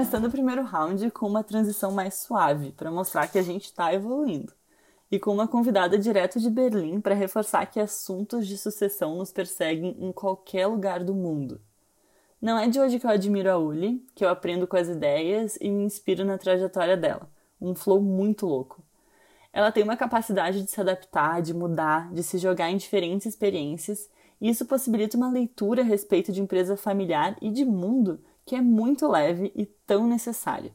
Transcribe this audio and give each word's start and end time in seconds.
Começando 0.00 0.24
o 0.24 0.30
primeiro 0.30 0.62
round 0.62 1.10
com 1.10 1.26
uma 1.26 1.44
transição 1.44 1.92
mais 1.92 2.14
suave, 2.14 2.72
para 2.72 2.90
mostrar 2.90 3.26
que 3.26 3.38
a 3.38 3.42
gente 3.42 3.66
está 3.66 3.92
evoluindo. 3.92 4.50
E 5.12 5.18
com 5.18 5.30
uma 5.30 5.46
convidada 5.46 5.98
direto 5.98 6.40
de 6.40 6.48
Berlim 6.48 7.02
para 7.02 7.14
reforçar 7.14 7.66
que 7.66 7.78
assuntos 7.78 8.46
de 8.46 8.56
sucessão 8.56 9.18
nos 9.18 9.30
perseguem 9.30 9.94
em 10.00 10.10
qualquer 10.10 10.66
lugar 10.66 11.04
do 11.04 11.14
mundo. 11.14 11.60
Não 12.40 12.58
é 12.58 12.66
de 12.66 12.80
hoje 12.80 12.98
que 12.98 13.04
eu 13.04 13.10
admiro 13.10 13.50
a 13.50 13.58
Uli, 13.58 14.02
que 14.14 14.24
eu 14.24 14.30
aprendo 14.30 14.66
com 14.66 14.78
as 14.78 14.88
ideias 14.88 15.58
e 15.60 15.68
me 15.68 15.84
inspiro 15.84 16.24
na 16.24 16.38
trajetória 16.38 16.96
dela. 16.96 17.30
Um 17.60 17.74
flow 17.74 18.00
muito 18.00 18.46
louco. 18.46 18.82
Ela 19.52 19.70
tem 19.70 19.84
uma 19.84 19.98
capacidade 19.98 20.62
de 20.62 20.70
se 20.70 20.80
adaptar, 20.80 21.42
de 21.42 21.52
mudar, 21.52 22.10
de 22.10 22.22
se 22.22 22.38
jogar 22.38 22.70
em 22.70 22.78
diferentes 22.78 23.26
experiências, 23.26 24.08
e 24.40 24.48
isso 24.48 24.64
possibilita 24.64 25.18
uma 25.18 25.30
leitura 25.30 25.82
a 25.82 25.84
respeito 25.84 26.32
de 26.32 26.40
empresa 26.40 26.74
familiar 26.74 27.36
e 27.42 27.50
de 27.50 27.66
mundo 27.66 28.18
que 28.44 28.54
é 28.54 28.60
muito 28.60 29.08
leve 29.08 29.52
e 29.54 29.66
tão 29.66 30.06
necessária. 30.06 30.72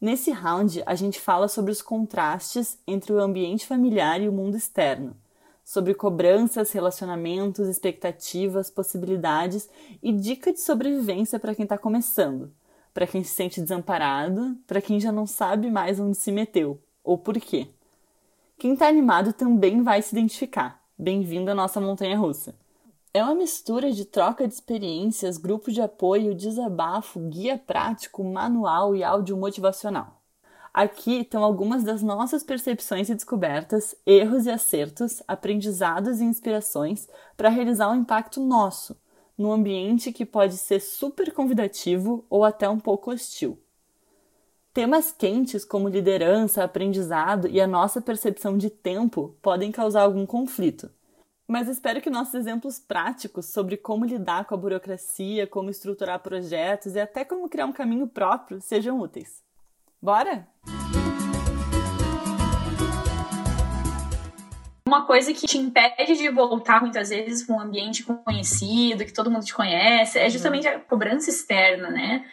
Nesse 0.00 0.30
round, 0.30 0.82
a 0.86 0.94
gente 0.94 1.20
fala 1.20 1.48
sobre 1.48 1.72
os 1.72 1.82
contrastes 1.82 2.78
entre 2.86 3.12
o 3.12 3.20
ambiente 3.20 3.66
familiar 3.66 4.20
e 4.20 4.28
o 4.28 4.32
mundo 4.32 4.56
externo, 4.56 5.16
sobre 5.64 5.92
cobranças, 5.92 6.70
relacionamentos, 6.70 7.68
expectativas, 7.68 8.70
possibilidades 8.70 9.68
e 10.02 10.12
dica 10.12 10.52
de 10.52 10.60
sobrevivência 10.60 11.38
para 11.38 11.54
quem 11.54 11.64
está 11.64 11.76
começando, 11.76 12.52
para 12.94 13.06
quem 13.06 13.24
se 13.24 13.34
sente 13.34 13.60
desamparado, 13.60 14.56
para 14.66 14.80
quem 14.80 15.00
já 15.00 15.10
não 15.10 15.26
sabe 15.26 15.70
mais 15.70 15.98
onde 15.98 16.16
se 16.16 16.30
meteu 16.30 16.80
ou 17.02 17.18
por 17.18 17.38
quê. 17.40 17.68
Quem 18.58 18.74
está 18.74 18.88
animado 18.88 19.32
também 19.32 19.82
vai 19.82 20.02
se 20.02 20.14
identificar. 20.14 20.82
Bem-vindo 20.98 21.50
à 21.50 21.54
nossa 21.54 21.80
montanha 21.80 22.18
russa. 22.18 22.54
É 23.18 23.22
uma 23.24 23.34
mistura 23.34 23.90
de 23.90 24.04
troca 24.04 24.46
de 24.46 24.54
experiências, 24.54 25.38
grupo 25.38 25.72
de 25.72 25.82
apoio, 25.82 26.36
desabafo, 26.36 27.18
guia 27.18 27.58
prático, 27.58 28.22
manual 28.22 28.94
e 28.94 29.02
áudio 29.02 29.36
motivacional. 29.36 30.22
Aqui 30.72 31.22
estão 31.22 31.42
algumas 31.42 31.82
das 31.82 32.00
nossas 32.00 32.44
percepções 32.44 33.08
e 33.08 33.16
descobertas, 33.16 33.92
erros 34.06 34.46
e 34.46 34.50
acertos, 34.50 35.20
aprendizados 35.26 36.20
e 36.20 36.24
inspirações 36.24 37.08
para 37.36 37.48
realizar 37.48 37.90
um 37.90 37.96
impacto 37.96 38.40
nosso, 38.40 38.96
num 39.36 39.50
ambiente 39.50 40.12
que 40.12 40.24
pode 40.24 40.56
ser 40.56 40.78
super 40.78 41.32
convidativo 41.32 42.24
ou 42.30 42.44
até 42.44 42.68
um 42.68 42.78
pouco 42.78 43.10
hostil. 43.10 43.58
Temas 44.72 45.10
quentes 45.10 45.64
como 45.64 45.88
liderança, 45.88 46.62
aprendizado 46.62 47.48
e 47.48 47.60
a 47.60 47.66
nossa 47.66 48.00
percepção 48.00 48.56
de 48.56 48.70
tempo 48.70 49.34
podem 49.42 49.72
causar 49.72 50.02
algum 50.02 50.24
conflito 50.24 50.88
mas 51.48 51.66
espero 51.66 52.02
que 52.02 52.10
nossos 52.10 52.34
exemplos 52.34 52.78
práticos 52.78 53.46
sobre 53.46 53.78
como 53.78 54.04
lidar 54.04 54.44
com 54.44 54.54
a 54.54 54.58
burocracia, 54.58 55.46
como 55.46 55.70
estruturar 55.70 56.20
projetos 56.20 56.94
e 56.94 57.00
até 57.00 57.24
como 57.24 57.48
criar 57.48 57.64
um 57.64 57.72
caminho 57.72 58.06
próprio 58.06 58.60
sejam 58.60 59.00
úteis. 59.00 59.42
Bora? 60.00 60.46
Uma 64.86 65.06
coisa 65.06 65.32
que 65.32 65.46
te 65.46 65.56
impede 65.56 66.16
de 66.16 66.28
voltar 66.28 66.82
muitas 66.82 67.08
vezes 67.08 67.46
para 67.46 67.56
um 67.56 67.60
ambiente 67.60 68.02
conhecido, 68.04 69.06
que 69.06 69.12
todo 69.12 69.30
mundo 69.30 69.44
te 69.44 69.54
conhece, 69.54 70.18
é 70.18 70.24
uhum. 70.24 70.30
justamente 70.30 70.68
a 70.68 70.78
cobrança 70.78 71.30
externa, 71.30 71.90
né? 71.90 72.26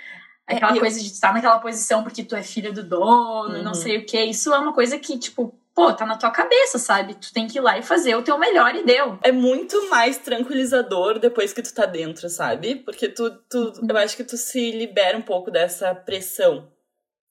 Aquela 0.45 0.75
é, 0.75 0.79
coisa 0.79 0.99
de 0.99 1.07
estar 1.07 1.33
naquela 1.33 1.59
posição 1.59 2.03
porque 2.03 2.23
tu 2.23 2.35
é 2.35 2.43
filho 2.43 2.73
do 2.73 2.83
dono, 2.83 3.55
uhum. 3.55 3.63
não 3.63 3.73
sei 3.73 3.97
o 3.97 4.05
quê. 4.05 4.25
Isso 4.25 4.53
é 4.53 4.59
uma 4.59 4.73
coisa 4.73 4.99
que, 4.99 5.17
tipo, 5.17 5.57
pô, 5.75 5.93
tá 5.93 6.05
na 6.05 6.15
tua 6.15 6.31
cabeça, 6.31 6.79
sabe? 6.79 7.15
Tu 7.15 7.33
tem 7.33 7.47
que 7.47 7.57
ir 7.57 7.61
lá 7.61 7.77
e 7.77 7.83
fazer 7.83 8.15
o 8.15 8.23
teu 8.23 8.37
melhor 8.37 8.73
e 8.73 8.85
deu. 8.85 9.19
É 9.21 9.31
muito 9.31 9.89
mais 9.89 10.17
tranquilizador 10.17 11.19
depois 11.19 11.51
que 11.51 11.61
tu 11.61 11.73
tá 11.73 11.85
dentro, 11.85 12.29
sabe? 12.29 12.75
Porque 12.75 13.09
tu, 13.09 13.29
tu 13.49 13.73
eu 13.87 13.97
acho 13.97 14.15
que 14.15 14.23
tu 14.23 14.37
se 14.37 14.71
libera 14.71 15.17
um 15.17 15.21
pouco 15.21 15.51
dessa 15.51 15.93
pressão. 15.93 16.71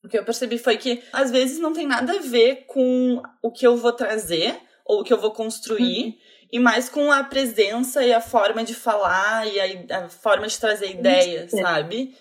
O 0.04 0.08
que 0.08 0.18
eu 0.18 0.24
percebi 0.24 0.58
foi 0.58 0.76
que 0.76 1.02
às 1.10 1.30
vezes 1.30 1.58
não 1.58 1.72
tem 1.72 1.86
nada 1.86 2.12
a 2.12 2.20
ver 2.20 2.66
com 2.66 3.22
o 3.42 3.50
que 3.50 3.66
eu 3.66 3.78
vou 3.78 3.92
trazer 3.92 4.54
ou 4.84 5.00
o 5.00 5.04
que 5.04 5.12
eu 5.12 5.18
vou 5.18 5.32
construir. 5.32 6.04
Uhum. 6.04 6.14
E 6.52 6.58
mais 6.58 6.90
com 6.90 7.10
a 7.10 7.24
presença 7.24 8.04
e 8.04 8.12
a 8.12 8.20
forma 8.20 8.62
de 8.62 8.74
falar 8.74 9.48
e 9.48 9.58
a, 9.90 10.04
a 10.04 10.08
forma 10.08 10.46
de 10.46 10.60
trazer 10.60 10.90
ideias, 10.90 11.50
sabe? 11.50 12.14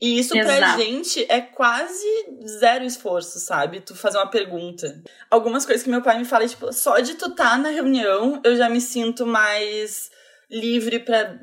E 0.00 0.18
isso 0.18 0.36
Exato. 0.36 0.58
pra 0.58 0.76
gente 0.76 1.24
é 1.28 1.40
quase 1.40 2.06
zero 2.46 2.84
esforço, 2.84 3.38
sabe? 3.38 3.80
Tu 3.80 3.94
fazer 3.94 4.18
uma 4.18 4.30
pergunta. 4.30 5.02
Algumas 5.30 5.64
coisas 5.64 5.82
que 5.82 5.90
meu 5.90 6.02
pai 6.02 6.18
me 6.18 6.24
fala, 6.24 6.46
tipo, 6.46 6.70
só 6.72 6.98
de 7.00 7.14
tu 7.14 7.26
estar 7.26 7.52
tá 7.52 7.58
na 7.58 7.70
reunião, 7.70 8.40
eu 8.44 8.56
já 8.56 8.68
me 8.68 8.80
sinto 8.80 9.26
mais 9.26 10.10
livre 10.50 11.00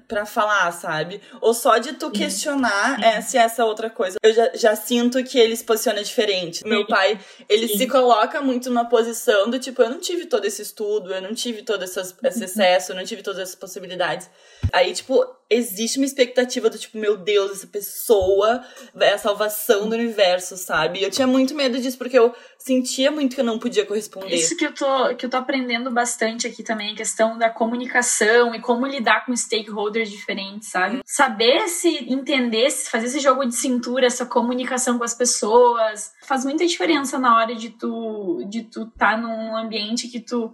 para 0.08 0.26
falar, 0.26 0.72
sabe? 0.72 1.22
Ou 1.42 1.54
só 1.54 1.78
de 1.78 1.94
tu 1.94 2.10
questionar 2.10 2.96
Sim. 2.96 3.06
essa 3.06 3.38
e 3.38 3.40
essa 3.40 3.66
outra 3.66 3.90
coisa. 3.90 4.18
Eu 4.24 4.34
já, 4.34 4.52
já 4.54 4.76
sinto 4.76 5.22
que 5.24 5.38
ele 5.38 5.56
se 5.56 5.64
posiciona 5.64 6.02
diferente. 6.02 6.60
Sim. 6.60 6.70
Meu 6.70 6.88
pai, 6.88 7.20
ele 7.50 7.68
Sim. 7.68 7.80
se 7.80 7.88
coloca 7.88 8.42
muito 8.42 8.70
numa 8.70 8.88
posição 8.88 9.50
do 9.50 9.60
tipo, 9.60 9.82
eu 9.82 9.90
não 9.90 10.00
tive 10.00 10.26
todo 10.26 10.46
esse 10.46 10.62
estudo, 10.62 11.14
eu 11.14 11.22
não 11.22 11.34
tive 11.34 11.64
todo 11.64 11.84
esse 11.84 12.00
acesso, 12.00 12.92
eu 12.92 12.96
não 12.96 13.04
tive 13.04 13.22
todas 13.22 13.42
essas 13.42 13.56
possibilidades. 13.56 14.30
Aí, 14.72 14.94
tipo, 14.94 15.26
existe 15.50 15.98
uma 15.98 16.06
expectativa 16.06 16.70
do 16.70 16.78
tipo, 16.78 16.98
meu 16.98 17.18
Deus, 17.18 17.52
essa 17.52 17.68
pessoa 17.68 18.64
é 19.00 19.14
a 19.14 19.18
salvação 19.18 19.88
do 19.90 19.96
universo, 19.96 20.56
sabe? 20.56 21.04
Eu 21.04 21.12
tinha 21.12 21.28
muito 21.28 21.54
medo 21.54 21.80
disso, 21.80 21.98
porque 21.98 22.18
eu 22.18 22.34
sentia 22.58 23.12
muito 23.12 23.36
que 23.36 23.42
eu 23.42 23.46
não 23.46 23.60
podia 23.60 23.86
corresponder. 23.86 24.34
Isso 24.34 24.56
que 24.56 24.66
eu 24.66 24.74
tô, 24.74 25.16
que 25.16 25.26
eu 25.26 25.30
tô 25.30 25.38
aprendendo 25.38 25.92
bastante 25.92 26.48
aqui 26.48 26.64
também, 26.64 26.94
a 26.94 26.96
questão 26.96 27.38
da 27.38 27.50
comunicação 27.50 28.56
e 28.56 28.62
como 28.62 28.88
lidar 28.94 29.26
com 29.26 29.36
stakeholders 29.36 30.10
diferentes, 30.10 30.70
sabe? 30.70 31.02
Saber 31.06 31.68
se 31.68 32.12
entender, 32.12 32.70
se 32.70 32.90
fazer 32.90 33.08
esse 33.08 33.20
jogo 33.20 33.46
de 33.46 33.56
cintura, 33.56 34.06
essa 34.06 34.26
comunicação 34.26 34.98
com 34.98 35.04
as 35.04 35.14
pessoas, 35.14 36.14
faz 36.24 36.46
muita 36.46 36.66
diferença 36.66 37.18
na 37.20 37.38
hora 37.38 37.56
de 37.56 37.70
tu 37.70 38.44
de 38.48 38.64
tu 38.64 38.86
tá 38.88 39.18
num 39.18 39.56
ambiente 39.56 40.08
que 40.08 40.20
tu 40.20 40.54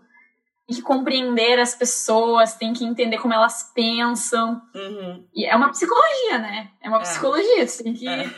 tem 0.70 0.78
que 0.78 0.82
compreender 0.84 1.60
as 1.60 1.74
pessoas, 1.74 2.54
tem 2.54 2.74
que 2.74 2.86
entender 2.86 3.18
como 3.18 3.34
elas 3.34 3.72
pensam. 3.74 4.62
Uhum. 4.76 5.26
E 5.34 5.46
é 5.46 5.56
uma 5.56 5.70
psicologia, 5.70 6.38
né? 6.38 6.70
É 6.82 6.88
uma 6.88 7.00
é. 7.00 7.02
psicologia. 7.02 7.68
Você 7.68 7.84
tem 7.84 7.94
que 7.96 8.08
é. 8.08 8.30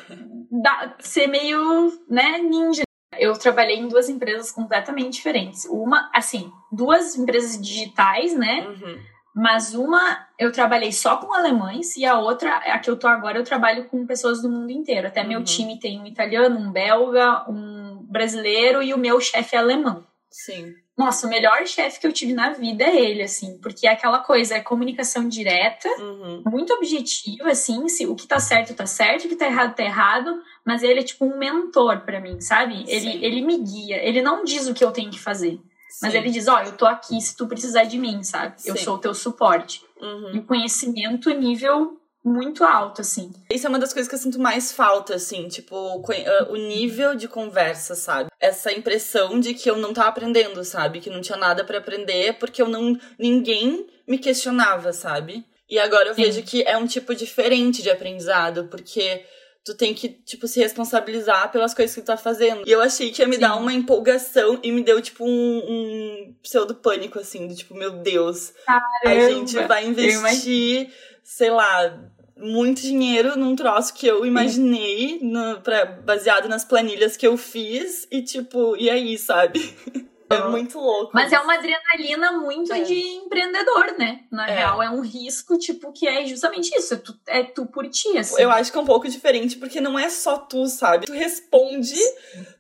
dar, 0.50 0.96
ser 1.00 1.28
meio 1.28 1.92
né, 2.10 2.38
ninja. 2.38 2.84
Eu 3.20 3.34
trabalhei 3.34 3.78
em 3.78 3.90
duas 3.90 4.08
empresas 4.08 4.50
completamente 4.50 5.16
diferentes. 5.16 5.66
Uma, 5.66 6.10
assim, 6.16 6.50
duas 6.72 7.18
empresas 7.18 7.62
digitais, 7.62 8.34
né? 8.34 8.66
Uhum. 8.66 9.00
Mas 9.36 9.74
uma 9.74 10.28
eu 10.38 10.52
trabalhei 10.52 10.92
só 10.92 11.18
com 11.18 11.34
alemães 11.34 11.96
e 11.96 12.06
a 12.06 12.20
outra, 12.20 12.58
a 12.58 12.80
que 12.80 12.90
eu 12.90 12.98
tô 12.98 13.08
agora, 13.08 13.38
eu 13.38 13.44
trabalho 13.44 13.86
com 13.86 14.06
pessoas 14.06 14.42
do 14.42 14.50
mundo 14.50 14.72
inteiro. 14.72 15.08
Até 15.08 15.22
uhum. 15.22 15.28
meu 15.30 15.44
time 15.44 15.80
tem 15.80 16.00
um 16.00 16.06
italiano, 16.06 16.60
um 16.60 16.72
belga, 16.72 17.46
um 17.50 18.06
brasileiro 18.10 18.84
e 18.84 18.94
o 18.94 18.98
meu 18.98 19.20
chefe 19.22 19.56
é 19.56 19.60
alemão. 19.60 20.06
Sim 20.30 20.74
nossa, 21.02 21.26
o 21.26 21.30
melhor 21.30 21.66
chefe 21.66 22.00
que 22.00 22.06
eu 22.06 22.12
tive 22.12 22.32
na 22.32 22.52
vida 22.52 22.84
é 22.84 22.96
ele, 22.96 23.24
assim, 23.24 23.58
porque 23.58 23.88
é 23.88 23.92
aquela 23.92 24.20
coisa, 24.20 24.56
é 24.56 24.62
comunicação 24.62 25.28
direta, 25.28 25.90
uhum. 26.00 26.44
muito 26.46 26.72
objetiva, 26.74 27.50
assim, 27.50 27.88
se 27.90 28.06
o 28.06 28.16
que 28.16 28.28
tá 28.28 28.40
certo 28.40 28.76
tá 28.76 28.86
certo, 28.86 29.26
o 29.26 29.28
que 29.28 29.36
tá 29.36 29.48
errado 29.48 29.76
tá 29.76 29.84
errado, 29.84 30.40
mas 30.64 30.84
ele 30.84 31.00
é 31.00 31.04
tipo 31.04 31.26
um 31.26 31.40
mentor 31.40 32.02
para 32.02 32.20
mim, 32.20 32.40
sabe? 32.40 32.84
Ele, 32.88 33.26
ele 33.26 33.42
me 33.42 33.58
guia, 33.58 33.98
ele 34.08 34.22
não 34.22 34.44
diz 34.44 34.68
o 34.68 34.76
que 34.76 34.84
eu 34.84 34.92
tenho 34.92 35.10
que 35.10 35.20
fazer, 35.20 35.60
Sim. 35.92 36.00
mas 36.04 36.16
ele 36.16 36.30
diz, 36.30 36.48
ó, 36.48 36.56
oh, 36.56 36.60
eu 36.64 36.72
tô 36.78 36.86
aqui 36.86 37.20
se 37.20 37.36
tu 37.36 37.46
precisar 37.46 37.84
de 37.84 37.98
mim, 37.98 38.24
sabe? 38.24 38.62
Sim. 38.62 38.70
Eu 38.70 38.78
sou 38.78 38.96
o 38.96 39.00
teu 39.00 39.14
suporte. 39.14 39.84
Uhum. 40.00 40.36
E 40.36 40.40
o 40.40 40.46
conhecimento 40.46 41.30
nível 41.32 42.00
muito 42.24 42.64
alto, 42.64 43.02
assim. 43.02 43.34
Isso 43.50 43.66
é 43.66 43.70
uma 43.70 43.80
das 43.80 43.92
coisas 43.92 44.08
que 44.08 44.16
eu 44.16 44.20
sinto 44.20 44.40
mais 44.40 44.72
falta, 44.72 45.16
assim, 45.16 45.48
tipo, 45.48 45.76
o 45.76 46.56
nível 46.56 47.16
de 47.16 47.28
conversa, 47.28 47.96
sabe? 47.96 48.30
Essa 48.40 48.72
impressão 48.72 49.40
de 49.40 49.54
que 49.54 49.70
eu 49.70 49.76
não 49.76 49.94
tava 49.94 50.10
aprendendo, 50.10 50.64
sabe? 50.64 51.02
Que 51.02 51.10
não 51.10 51.20
tinha 51.20 51.38
nada 51.38 51.64
para 51.64 51.80
aprender 51.80 52.38
porque 52.38 52.62
eu 52.62 52.70
não. 52.70 52.98
ninguém 53.18 53.88
me 54.08 54.18
questionava, 54.18 54.94
sabe? 54.94 55.44
E 55.70 55.80
agora 55.80 56.10
eu 56.10 56.16
Sim. 56.16 56.24
vejo 56.24 56.44
que 56.44 56.64
é 56.64 56.78
um 56.78 56.86
tipo 56.86 57.16
diferente 57.16 57.82
de 57.82 57.90
aprendizado, 57.90 58.68
porque 58.70 59.26
tu 59.64 59.76
tem 59.76 59.94
que, 59.94 60.10
tipo, 60.10 60.48
se 60.48 60.60
responsabilizar 60.60 61.52
pelas 61.52 61.74
coisas 61.74 61.94
que 61.94 62.02
tu 62.02 62.06
tá 62.06 62.18
fazendo. 62.18 62.64
E 62.66 62.72
eu 62.72 62.82
achei 62.82 63.12
que 63.12 63.22
ia 63.22 63.28
me 63.28 63.36
Sim. 63.36 63.42
dar 63.42 63.56
uma 63.56 63.74
empolgação 63.74 64.60
e 64.64 64.72
me 64.72 64.84
deu, 64.84 65.02
tipo, 65.02 65.24
um, 65.24 65.58
um 65.58 66.36
pseudo 66.42 66.76
pânico, 66.76 67.20
assim, 67.20 67.48
do 67.48 67.56
tipo, 67.56 67.76
meu 67.76 67.92
Deus, 67.92 68.54
Caramba. 68.66 68.82
a 69.06 69.30
gente 69.30 69.56
vai 69.68 69.86
investir 69.86 70.90
sei 71.24 71.50
lá, 71.50 71.98
muito 72.38 72.82
dinheiro 72.82 73.38
num 73.38 73.56
troço 73.56 73.94
que 73.94 74.08
eu 74.08 74.26
imaginei, 74.26 75.20
no, 75.22 75.62
pra, 75.62 75.86
baseado 75.86 76.50
nas 76.50 76.66
planilhas 76.66 77.16
que 77.16 77.26
eu 77.26 77.38
fiz, 77.38 78.08
e 78.12 78.22
tipo, 78.22 78.76
e 78.78 78.90
aí, 78.90 79.18
sabe? 79.18 79.74
É 80.34 80.48
muito 80.50 80.80
louco. 80.80 81.12
Mas 81.14 81.32
é 81.32 81.40
uma 81.40 81.56
adrenalina 81.56 82.32
muito 82.34 82.74
é. 82.74 82.82
de 82.82 82.94
empreendedor, 82.94 83.98
né? 83.98 84.22
Na 84.32 84.48
é. 84.48 84.58
real, 84.58 84.82
é 84.82 84.90
um 84.90 85.02
risco, 85.02 85.58
tipo, 85.58 85.92
que 85.92 86.08
é 86.08 86.26
justamente 86.26 86.70
isso. 86.78 86.94
É 86.94 86.98
tu, 86.98 87.20
é 87.28 87.44
tu 87.44 87.66
por 87.66 87.88
ti, 87.90 88.18
assim. 88.18 88.42
Eu 88.42 88.52
acho 88.52 88.72
que 88.72 88.78
é 88.78 88.82
um 88.82 88.86
pouco 88.86 89.08
diferente, 89.08 89.58
porque 89.58 89.82
não 89.82 89.98
é 89.98 90.10
só 90.10 90.38
tu, 90.38 90.68
sabe? 90.68 91.06
Tu 91.06 91.14
responde 91.14 92.00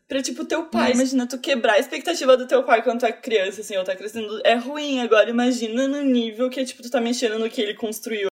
pra, 0.07 0.21
tipo, 0.21 0.45
teu 0.45 0.65
pai. 0.65 0.89
Mas... 0.89 0.99
Imagina 0.99 1.27
tu 1.27 1.37
quebrar 1.37 1.73
a 1.73 1.79
expectativa 1.79 2.35
do 2.35 2.47
teu 2.47 2.63
pai 2.63 2.81
quando 2.81 2.99
tu 2.99 3.05
é 3.05 3.11
criança, 3.11 3.61
assim, 3.61 3.77
ou 3.77 3.83
tá 3.83 3.95
crescendo. 3.95 4.41
É 4.43 4.55
ruim. 4.55 4.99
Agora, 4.99 5.29
imagina 5.29 5.87
no 5.87 6.01
nível 6.01 6.49
que, 6.49 6.63
tipo, 6.65 6.81
tu 6.81 6.89
tá 6.89 6.99
mexendo 6.99 7.39
no 7.39 7.49
que 7.49 7.61
ele 7.61 7.73
construiu. 7.73 8.30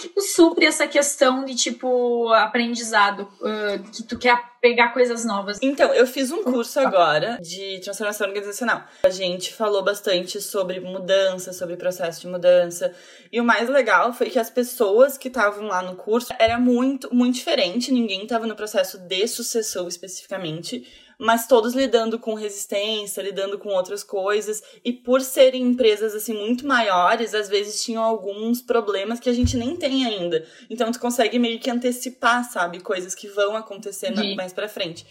Que 0.00 0.08
tu 0.08 0.22
supre 0.22 0.64
essa 0.64 0.86
questão 0.86 1.44
de, 1.44 1.54
tipo, 1.54 2.32
aprendizado? 2.32 3.28
Uh, 3.40 3.90
que 3.90 4.02
tu 4.02 4.18
quer 4.18 4.40
pegar 4.58 4.94
coisas 4.94 5.26
novas? 5.26 5.58
Então, 5.60 5.92
eu 5.92 6.06
fiz 6.06 6.30
um 6.30 6.42
curso 6.42 6.80
agora 6.80 7.38
de 7.38 7.80
transformação 7.80 8.26
organizacional. 8.26 8.82
A 9.02 9.10
gente 9.10 9.52
falou 9.52 9.84
bastante 9.84 10.40
sobre 10.40 10.80
mudança, 10.80 11.52
sobre 11.52 11.76
processo 11.76 12.22
de 12.22 12.28
mudança. 12.28 12.94
E 13.30 13.38
o 13.38 13.44
mais 13.44 13.68
legal 13.68 14.10
foi 14.14 14.30
que 14.30 14.38
as 14.38 14.48
pessoas 14.48 15.18
que 15.18 15.28
estavam 15.28 15.66
lá 15.66 15.82
no 15.82 15.96
curso 15.96 16.32
era 16.38 16.58
muito, 16.58 17.14
muito 17.14 17.34
diferente. 17.34 17.92
Ninguém 17.92 18.22
estava 18.22 18.46
no 18.46 18.56
processo 18.56 18.96
de 18.96 19.28
sucessão 19.28 19.86
especificamente 19.86 20.86
mas 21.20 21.46
todos 21.46 21.74
lidando 21.74 22.18
com 22.18 22.34
resistência, 22.34 23.22
lidando 23.22 23.58
com 23.58 23.68
outras 23.68 24.02
coisas, 24.02 24.62
e 24.84 24.92
por 24.92 25.20
serem 25.20 25.62
empresas 25.62 26.14
assim 26.14 26.32
muito 26.32 26.66
maiores, 26.66 27.34
às 27.34 27.48
vezes 27.48 27.82
tinham 27.82 28.02
alguns 28.02 28.62
problemas 28.62 29.20
que 29.20 29.28
a 29.28 29.34
gente 29.34 29.56
nem 29.56 29.76
tem 29.76 30.06
ainda. 30.06 30.46
Então 30.70 30.90
tu 30.90 30.98
consegue 30.98 31.38
meio 31.38 31.60
que 31.60 31.70
antecipar, 31.70 32.50
sabe, 32.50 32.80
coisas 32.80 33.14
que 33.14 33.28
vão 33.28 33.54
acontecer 33.54 34.10
mais 34.34 34.52
para 34.52 34.68
frente 34.68 35.06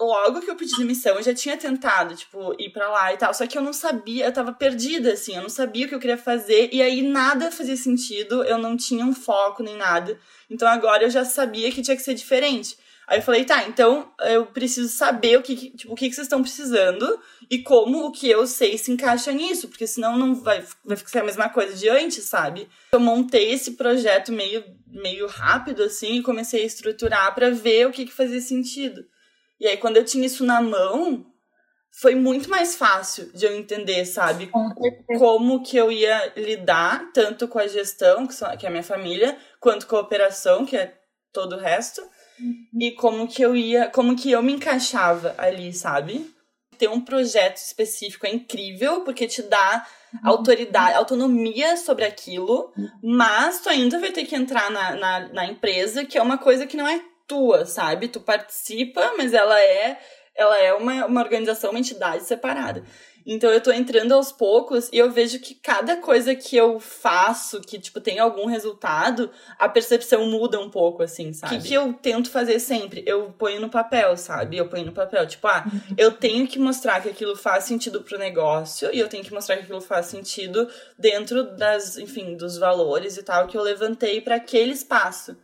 logo 0.00 0.40
que 0.40 0.50
eu 0.50 0.56
pedi 0.56 0.76
demissão, 0.76 1.16
eu 1.16 1.22
já 1.22 1.34
tinha 1.34 1.56
tentado, 1.56 2.14
tipo, 2.16 2.54
ir 2.58 2.70
para 2.70 2.88
lá 2.88 3.12
e 3.12 3.16
tal. 3.16 3.32
Só 3.32 3.46
que 3.46 3.56
eu 3.56 3.62
não 3.62 3.72
sabia, 3.72 4.26
eu 4.26 4.32
tava 4.32 4.52
perdida, 4.52 5.12
assim, 5.12 5.36
eu 5.36 5.42
não 5.42 5.48
sabia 5.48 5.86
o 5.86 5.88
que 5.88 5.94
eu 5.94 6.00
queria 6.00 6.18
fazer. 6.18 6.70
E 6.72 6.82
aí 6.82 7.02
nada 7.02 7.50
fazia 7.50 7.76
sentido, 7.76 8.42
eu 8.44 8.58
não 8.58 8.76
tinha 8.76 9.04
um 9.04 9.14
foco 9.14 9.62
nem 9.62 9.76
nada. 9.76 10.18
Então 10.50 10.68
agora 10.68 11.04
eu 11.04 11.10
já 11.10 11.24
sabia 11.24 11.70
que 11.70 11.82
tinha 11.82 11.96
que 11.96 12.02
ser 12.02 12.14
diferente. 12.14 12.76
Aí 13.12 13.18
eu 13.18 13.22
falei, 13.22 13.44
tá, 13.44 13.68
então 13.68 14.10
eu 14.20 14.46
preciso 14.46 14.88
saber 14.88 15.36
o 15.36 15.42
que, 15.42 15.68
tipo, 15.76 15.92
o 15.92 15.94
que, 15.94 16.08
que 16.08 16.14
vocês 16.14 16.24
estão 16.24 16.40
precisando 16.40 17.20
e 17.50 17.58
como 17.58 18.06
o 18.06 18.10
que 18.10 18.26
eu 18.26 18.46
sei 18.46 18.78
se 18.78 18.90
encaixa 18.90 19.30
nisso, 19.32 19.68
porque 19.68 19.86
senão 19.86 20.16
não 20.16 20.34
vai, 20.34 20.64
vai 20.82 20.96
ficar 20.96 21.20
a 21.20 21.24
mesma 21.24 21.50
coisa 21.50 21.76
de 21.76 21.90
antes, 21.90 22.24
sabe? 22.24 22.70
Eu 22.90 23.00
montei 23.00 23.52
esse 23.52 23.72
projeto 23.72 24.32
meio, 24.32 24.64
meio 24.86 25.26
rápido, 25.26 25.82
assim, 25.82 26.14
e 26.14 26.22
comecei 26.22 26.62
a 26.62 26.64
estruturar 26.64 27.34
para 27.34 27.50
ver 27.50 27.86
o 27.86 27.90
que, 27.90 28.06
que 28.06 28.12
fazia 28.14 28.40
sentido. 28.40 29.04
E 29.60 29.66
aí, 29.66 29.76
quando 29.76 29.98
eu 29.98 30.06
tinha 30.06 30.24
isso 30.24 30.42
na 30.42 30.62
mão, 30.62 31.26
foi 31.90 32.14
muito 32.14 32.48
mais 32.48 32.76
fácil 32.76 33.30
de 33.34 33.44
eu 33.44 33.54
entender, 33.54 34.06
sabe? 34.06 34.50
Como 35.18 35.62
que 35.62 35.76
eu 35.76 35.92
ia 35.92 36.32
lidar 36.34 37.12
tanto 37.12 37.46
com 37.46 37.58
a 37.58 37.66
gestão, 37.66 38.26
que 38.58 38.64
é 38.64 38.68
a 38.68 38.72
minha 38.72 38.82
família, 38.82 39.36
quanto 39.60 39.86
com 39.86 39.96
a 39.96 40.00
operação, 40.00 40.64
que 40.64 40.78
é 40.78 40.98
todo 41.30 41.56
o 41.56 41.58
resto 41.58 42.02
e 42.78 42.90
como 42.92 43.28
que 43.28 43.42
eu 43.42 43.54
ia, 43.54 43.88
como 43.90 44.16
que 44.16 44.30
eu 44.30 44.42
me 44.42 44.52
encaixava 44.52 45.34
ali, 45.38 45.72
sabe? 45.72 46.30
Ter 46.78 46.88
um 46.88 47.00
projeto 47.00 47.56
específico 47.56 48.26
é 48.26 48.34
incrível, 48.34 49.02
porque 49.02 49.26
te 49.26 49.42
dá 49.42 49.86
uhum. 50.12 50.20
autoridade, 50.24 50.96
autonomia 50.96 51.76
sobre 51.76 52.04
aquilo, 52.04 52.72
mas 53.02 53.60
tu 53.60 53.68
ainda 53.68 53.98
vai 53.98 54.10
ter 54.10 54.24
que 54.24 54.34
entrar 54.34 54.70
na, 54.70 54.96
na, 54.96 55.28
na 55.28 55.46
empresa, 55.46 56.04
que 56.04 56.18
é 56.18 56.22
uma 56.22 56.38
coisa 56.38 56.66
que 56.66 56.76
não 56.76 56.86
é 56.86 57.00
tua, 57.26 57.64
sabe? 57.66 58.08
Tu 58.08 58.20
participa, 58.20 59.14
mas 59.16 59.32
ela 59.32 59.60
é 59.60 59.98
ela 60.34 60.58
é 60.58 60.72
uma, 60.72 61.06
uma 61.06 61.20
organização, 61.20 61.70
uma 61.70 61.78
entidade 61.78 62.24
separada. 62.24 62.82
Então 63.26 63.50
eu 63.50 63.60
tô 63.60 63.70
entrando 63.70 64.12
aos 64.12 64.32
poucos 64.32 64.88
e 64.92 64.98
eu 64.98 65.10
vejo 65.10 65.38
que 65.38 65.54
cada 65.54 65.96
coisa 65.96 66.34
que 66.34 66.56
eu 66.56 66.80
faço, 66.80 67.60
que, 67.60 67.78
tipo, 67.78 68.00
tem 68.00 68.18
algum 68.18 68.46
resultado, 68.46 69.30
a 69.58 69.68
percepção 69.68 70.26
muda 70.26 70.60
um 70.60 70.70
pouco, 70.70 71.02
assim, 71.02 71.32
sabe? 71.32 71.56
O 71.56 71.58
que, 71.58 71.68
que 71.68 71.74
eu 71.74 71.92
tento 71.92 72.30
fazer 72.30 72.58
sempre? 72.58 73.02
Eu 73.06 73.32
ponho 73.38 73.60
no 73.60 73.68
papel, 73.68 74.16
sabe? 74.16 74.56
Eu 74.56 74.68
ponho 74.68 74.86
no 74.86 74.92
papel. 74.92 75.26
Tipo, 75.26 75.46
ah, 75.48 75.64
eu 75.96 76.12
tenho 76.12 76.46
que 76.46 76.58
mostrar 76.58 77.00
que 77.00 77.08
aquilo 77.08 77.36
faz 77.36 77.64
sentido 77.64 78.02
pro 78.02 78.18
negócio 78.18 78.90
e 78.92 78.98
eu 78.98 79.08
tenho 79.08 79.24
que 79.24 79.32
mostrar 79.32 79.56
que 79.56 79.62
aquilo 79.62 79.80
faz 79.80 80.06
sentido 80.06 80.68
dentro 80.98 81.56
das, 81.56 81.96
enfim, 81.96 82.36
dos 82.36 82.58
valores 82.58 83.16
e 83.16 83.22
tal 83.22 83.46
que 83.46 83.56
eu 83.56 83.62
levantei 83.62 84.20
para 84.20 84.36
aquele 84.36 84.72
espaço. 84.72 85.36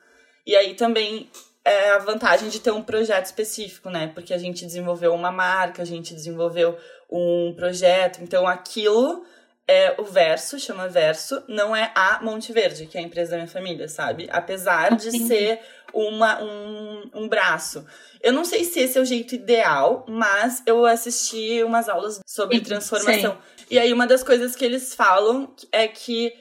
E 0.47 0.57
aí 0.57 0.75
também 0.75 1.31
é 1.69 1.91
a 1.91 1.99
vantagem 1.99 2.49
de 2.49 2.61
ter 2.61 2.71
um 2.71 2.83
projeto 2.83 3.27
específico, 3.27 3.91
né? 3.91 4.11
Porque 4.15 4.33
a 4.33 4.39
gente 4.39 4.65
desenvolveu 4.65 5.13
uma 5.13 5.31
marca, 5.31 5.83
a 5.83 5.85
gente 5.85 6.15
desenvolveu 6.15 6.79
um 7.11 7.55
projeto, 7.57 8.21
então 8.23 8.47
aquilo 8.47 9.25
é 9.67 9.95
o 9.99 10.05
Verso, 10.05 10.59
chama 10.59 10.89
Verso, 10.89 11.43
não 11.47 11.77
é 11.77 11.93
a 11.95 12.21
Monte 12.23 12.53
Verde, 12.53 12.87
que 12.87 12.97
é 12.97 13.01
a 13.01 13.05
empresa 13.05 13.33
da 13.33 13.37
minha 13.37 13.49
família, 13.49 13.87
sabe? 13.87 14.27
Apesar 14.33 14.97
de 14.97 15.11
ser 15.27 15.61
uma, 15.93 16.43
um, 16.43 17.11
um 17.15 17.29
braço. 17.29 17.87
Eu 18.23 18.33
não 18.33 18.45
sei 18.45 18.65
se 18.65 18.81
esse 18.81 18.99
é 18.99 19.01
o 19.01 19.05
jeito 19.05 19.35
ideal, 19.35 20.05
mas 20.09 20.63
eu 20.67 20.87
assisti 20.87 21.63
umas 21.63 21.89
aulas 21.89 22.21
sobre 22.27 22.61
transformação. 22.61 23.33
Sim. 23.33 23.67
E 23.71 23.79
aí 23.79 23.93
uma 23.93 24.07
das 24.07 24.23
coisas 24.23 24.57
que 24.57 24.65
eles 24.65 24.95
falam 24.95 25.55
é 25.71 25.87
que 25.87 26.33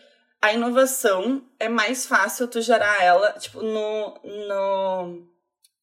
a 0.41 0.53
inovação 0.53 1.43
é 1.59 1.67
mais 1.67 2.05
fácil 2.05 2.47
tu 2.47 2.61
gerar 2.61 3.03
ela, 3.03 3.33
tipo, 3.33 3.61
no, 3.61 4.13
no, 4.23 5.27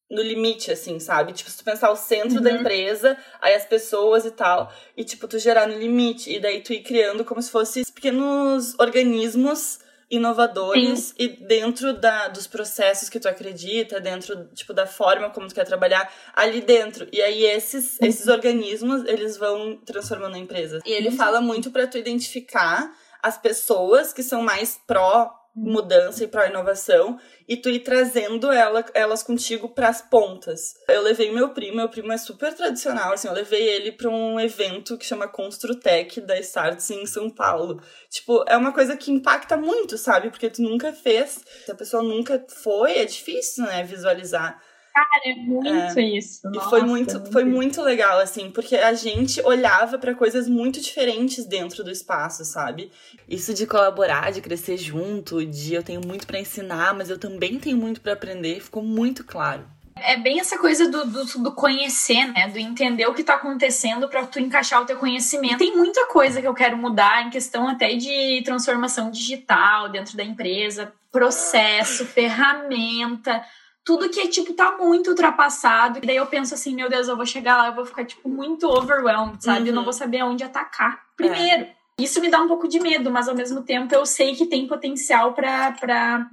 no 0.09 0.21
limite, 0.21 0.71
assim, 0.71 0.99
sabe? 0.99 1.33
Tipo, 1.33 1.49
se 1.49 1.57
tu 1.57 1.63
pensar 1.63 1.91
o 1.91 1.95
centro 1.95 2.37
uhum. 2.37 2.43
da 2.43 2.51
empresa, 2.51 3.17
aí 3.41 3.55
as 3.55 3.65
pessoas 3.65 4.25
e 4.25 4.31
tal, 4.31 4.71
e, 4.95 5.03
tipo, 5.03 5.27
tu 5.27 5.39
gerar 5.39 5.67
no 5.67 5.77
limite, 5.77 6.31
e 6.31 6.39
daí 6.39 6.61
tu 6.61 6.73
ir 6.73 6.83
criando 6.83 7.25
como 7.25 7.41
se 7.41 7.49
fossem 7.49 7.83
pequenos 7.83 8.75
organismos 8.79 9.79
inovadores 10.09 10.99
Sim. 11.05 11.13
e 11.17 11.27
dentro 11.27 11.93
da, 11.93 12.27
dos 12.27 12.45
processos 12.45 13.09
que 13.09 13.19
tu 13.19 13.27
acredita, 13.27 13.99
dentro, 13.99 14.47
tipo, 14.53 14.73
da 14.73 14.85
forma 14.85 15.29
como 15.31 15.47
tu 15.47 15.55
quer 15.55 15.65
trabalhar, 15.65 16.11
ali 16.35 16.61
dentro. 16.61 17.07
E 17.11 17.21
aí 17.21 17.43
esses, 17.43 17.99
esses 18.01 18.27
organismos, 18.27 19.03
eles 19.05 19.37
vão 19.37 19.77
transformando 19.77 20.35
a 20.35 20.39
empresa. 20.39 20.79
E 20.85 20.91
ele 20.91 21.09
uhum. 21.09 21.17
fala 21.17 21.41
muito 21.41 21.71
para 21.71 21.87
tu 21.87 21.97
identificar 21.97 22.93
as 23.21 23.39
pessoas 23.39 24.13
que 24.13 24.21
são 24.21 24.43
mais 24.43 24.79
pró 24.85 25.33
mudança 25.55 26.23
e 26.23 26.27
pró 26.27 26.45
inovação 26.45 27.17
e 27.47 27.55
tu 27.55 27.69
ir 27.69 27.79
trazendo 27.79 28.51
ela, 28.51 28.83
elas 28.93 29.23
contigo 29.23 29.69
para 29.69 29.87
as 29.87 30.01
pontas. 30.01 30.75
Eu 30.89 31.01
levei 31.01 31.31
meu 31.31 31.49
primo, 31.49 31.77
meu 31.77 31.87
primo 31.87 32.11
é 32.11 32.17
super 32.17 32.53
tradicional, 32.53 33.13
assim, 33.13 33.27
eu 33.27 33.33
levei 33.33 33.61
ele 33.61 33.91
para 33.93 34.09
um 34.09 34.39
evento 34.39 34.97
que 34.97 35.05
chama 35.05 35.27
Construtec 35.27 36.19
da 36.21 36.37
Starts 36.39 36.89
em 36.91 37.05
São 37.05 37.29
Paulo. 37.29 37.81
Tipo, 38.09 38.43
é 38.47 38.57
uma 38.57 38.73
coisa 38.73 38.97
que 38.97 39.11
impacta 39.11 39.55
muito, 39.55 39.97
sabe? 39.97 40.29
Porque 40.29 40.49
tu 40.49 40.61
nunca 40.61 40.91
fez, 40.91 41.41
se 41.63 41.71
a 41.71 41.75
pessoa 41.75 42.03
nunca 42.03 42.43
foi, 42.49 42.97
é 42.97 43.05
difícil, 43.05 43.63
né, 43.65 43.83
visualizar. 43.83 44.61
Cara, 44.95 45.21
é 45.25 45.35
muito 45.35 45.99
é. 45.99 46.03
isso. 46.03 46.49
Nossa, 46.49 46.67
e 46.67 46.69
foi 46.69 46.81
muito, 46.83 47.15
muito, 47.15 47.31
foi 47.33 47.43
muito 47.43 47.81
legal, 47.81 48.17
assim, 48.17 48.49
porque 48.49 48.77
a 48.77 48.93
gente 48.93 49.41
olhava 49.41 49.97
para 49.97 50.15
coisas 50.15 50.47
muito 50.47 50.79
diferentes 50.79 51.45
dentro 51.45 51.83
do 51.83 51.91
espaço, 51.91 52.45
sabe? 52.45 52.89
Isso 53.27 53.53
de 53.53 53.67
colaborar, 53.67 54.31
de 54.31 54.39
crescer 54.39 54.77
junto, 54.77 55.45
de 55.45 55.73
eu 55.73 55.83
tenho 55.83 55.99
muito 55.99 56.25
para 56.25 56.39
ensinar, 56.39 56.93
mas 56.93 57.09
eu 57.09 57.19
também 57.19 57.59
tenho 57.59 57.75
muito 57.75 57.99
para 57.99 58.13
aprender, 58.13 58.61
ficou 58.61 58.81
muito 58.81 59.25
claro. 59.25 59.65
É 59.97 60.15
bem 60.15 60.39
essa 60.39 60.57
coisa 60.57 60.89
do, 60.89 61.05
do, 61.05 61.25
do, 61.25 61.51
conhecer, 61.51 62.31
né? 62.31 62.47
Do 62.47 62.57
entender 62.57 63.05
o 63.05 63.13
que 63.13 63.23
tá 63.23 63.35
acontecendo 63.35 64.07
para 64.07 64.25
tu 64.25 64.39
encaixar 64.39 64.81
o 64.81 64.85
teu 64.85 64.97
conhecimento. 64.97 65.57
Tem 65.57 65.75
muita 65.75 66.07
coisa 66.07 66.39
que 66.39 66.47
eu 66.47 66.53
quero 66.53 66.77
mudar 66.77 67.25
em 67.25 67.29
questão 67.29 67.67
até 67.67 67.95
de 67.95 68.41
transformação 68.45 69.11
digital 69.11 69.89
dentro 69.89 70.15
da 70.15 70.23
empresa, 70.23 70.93
processo, 71.11 72.05
ferramenta 72.05 73.43
tudo 73.85 74.09
que, 74.09 74.27
tipo, 74.27 74.51
tá 74.53 74.77
muito 74.77 75.11
ultrapassado. 75.11 75.99
E 76.01 76.07
daí 76.07 76.15
eu 76.15 76.25
penso 76.25 76.55
assim, 76.55 76.73
meu 76.73 76.89
Deus, 76.89 77.07
eu 77.07 77.15
vou 77.15 77.25
chegar 77.25 77.57
lá, 77.57 77.67
eu 77.67 77.75
vou 77.75 77.85
ficar, 77.85 78.03
tipo, 78.03 78.27
muito 78.27 78.67
overwhelmed, 78.67 79.41
sabe? 79.43 79.61
Uhum. 79.61 79.67
Eu 79.67 79.73
não 79.73 79.81
uhum. 79.81 79.85
vou 79.85 79.93
saber 79.93 80.19
aonde 80.19 80.43
atacar 80.43 81.05
primeiro. 81.15 81.63
É. 81.63 81.75
Isso 81.99 82.19
me 82.19 82.29
dá 82.29 82.41
um 82.41 82.47
pouco 82.47 82.67
de 82.67 82.79
medo, 82.79 83.09
mas 83.11 83.29
ao 83.29 83.35
mesmo 83.35 83.61
tempo 83.61 83.93
eu 83.93 84.05
sei 84.05 84.35
que 84.35 84.47
tem 84.47 84.67
potencial 84.67 85.33
para 85.33 85.71
pra 85.73 86.29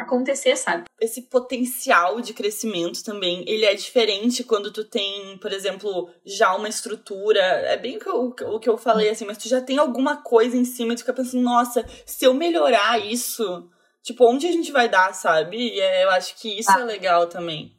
acontecer, 0.00 0.54
sabe? 0.54 0.84
Esse 1.00 1.22
potencial 1.22 2.20
de 2.20 2.34
crescimento 2.34 3.02
também, 3.02 3.42
ele 3.48 3.64
é 3.64 3.74
diferente 3.74 4.44
quando 4.44 4.70
tu 4.70 4.84
tem, 4.84 5.38
por 5.38 5.50
exemplo, 5.50 6.10
já 6.26 6.54
uma 6.54 6.68
estrutura. 6.68 7.40
É 7.40 7.76
bem 7.78 7.96
o 7.96 8.00
que 8.32 8.42
eu, 8.42 8.54
o 8.54 8.60
que 8.60 8.68
eu 8.68 8.76
falei, 8.76 9.08
assim, 9.08 9.24
mas 9.24 9.38
tu 9.38 9.48
já 9.48 9.62
tem 9.62 9.78
alguma 9.78 10.18
coisa 10.18 10.56
em 10.56 10.64
cima 10.64 10.92
e 10.92 10.96
tu 10.96 11.00
fica 11.00 11.14
pensando, 11.14 11.42
nossa, 11.42 11.86
se 12.04 12.26
eu 12.26 12.34
melhorar 12.34 12.98
isso 12.98 13.66
Tipo, 14.08 14.24
onde 14.24 14.46
a 14.46 14.52
gente 14.52 14.72
vai 14.72 14.88
dar, 14.88 15.12
sabe? 15.12 15.58
E 15.58 15.78
é, 15.78 16.04
eu 16.04 16.08
acho 16.08 16.34
que 16.36 16.58
isso 16.58 16.70
ah. 16.70 16.80
é 16.80 16.82
legal 16.84 17.26
também. 17.26 17.76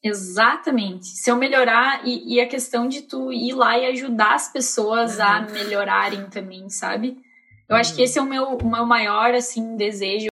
Exatamente. 0.00 1.04
Se 1.04 1.28
eu 1.28 1.34
melhorar, 1.34 2.06
e, 2.06 2.36
e, 2.36 2.40
a 2.40 2.46
questão 2.46 2.86
de 2.86 3.02
tu 3.02 3.32
ir 3.32 3.52
lá 3.52 3.76
e 3.76 3.86
ajudar 3.86 4.36
as 4.36 4.52
pessoas 4.52 5.16
uhum. 5.16 5.24
a 5.24 5.40
melhorarem 5.40 6.30
também, 6.30 6.70
sabe? 6.70 7.16
Eu 7.68 7.74
uhum. 7.74 7.80
acho 7.80 7.92
que 7.96 8.02
uhum. 8.02 8.04
esse 8.04 8.18
é 8.20 8.22
o 8.22 8.24
meu, 8.24 8.44
o 8.56 8.70
meu 8.70 8.86
maior, 8.86 9.34
assim, 9.34 9.76
desejo. 9.76 10.28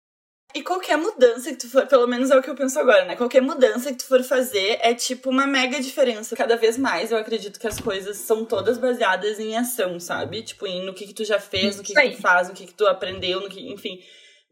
E 0.55 0.63
qualquer 0.63 0.97
mudança 0.97 1.49
que 1.49 1.57
tu 1.57 1.69
for, 1.69 1.85
pelo 1.87 2.07
menos 2.07 2.31
é 2.31 2.37
o 2.37 2.41
que 2.41 2.49
eu 2.49 2.55
penso 2.55 2.79
agora, 2.79 3.03
né? 3.03 3.17
Qualquer 3.17 3.41
mudança 3.41 3.91
que 3.91 3.97
tu 3.97 4.07
for 4.07 4.23
fazer 4.23 4.79
é 4.79 4.93
tipo 4.93 5.29
uma 5.29 5.45
mega 5.45 5.77
diferença. 5.81 6.37
Cada 6.37 6.55
vez 6.55 6.77
mais 6.77 7.11
eu 7.11 7.17
acredito 7.17 7.59
que 7.59 7.67
as 7.67 7.81
coisas 7.81 8.15
são 8.15 8.45
todas 8.45 8.77
baseadas 8.77 9.41
em 9.41 9.57
ação, 9.57 9.99
sabe? 9.99 10.41
Tipo, 10.41 10.65
em, 10.65 10.85
no 10.85 10.93
que, 10.93 11.07
que 11.07 11.13
tu 11.13 11.25
já 11.25 11.37
fez, 11.37 11.75
no 11.75 11.83
que, 11.83 11.93
que 11.93 12.11
tu 12.11 12.21
faz, 12.21 12.47
no 12.47 12.53
que, 12.53 12.65
que 12.65 12.73
tu 12.73 12.87
aprendeu, 12.87 13.41
no 13.41 13.49
que, 13.49 13.59
enfim 13.69 13.99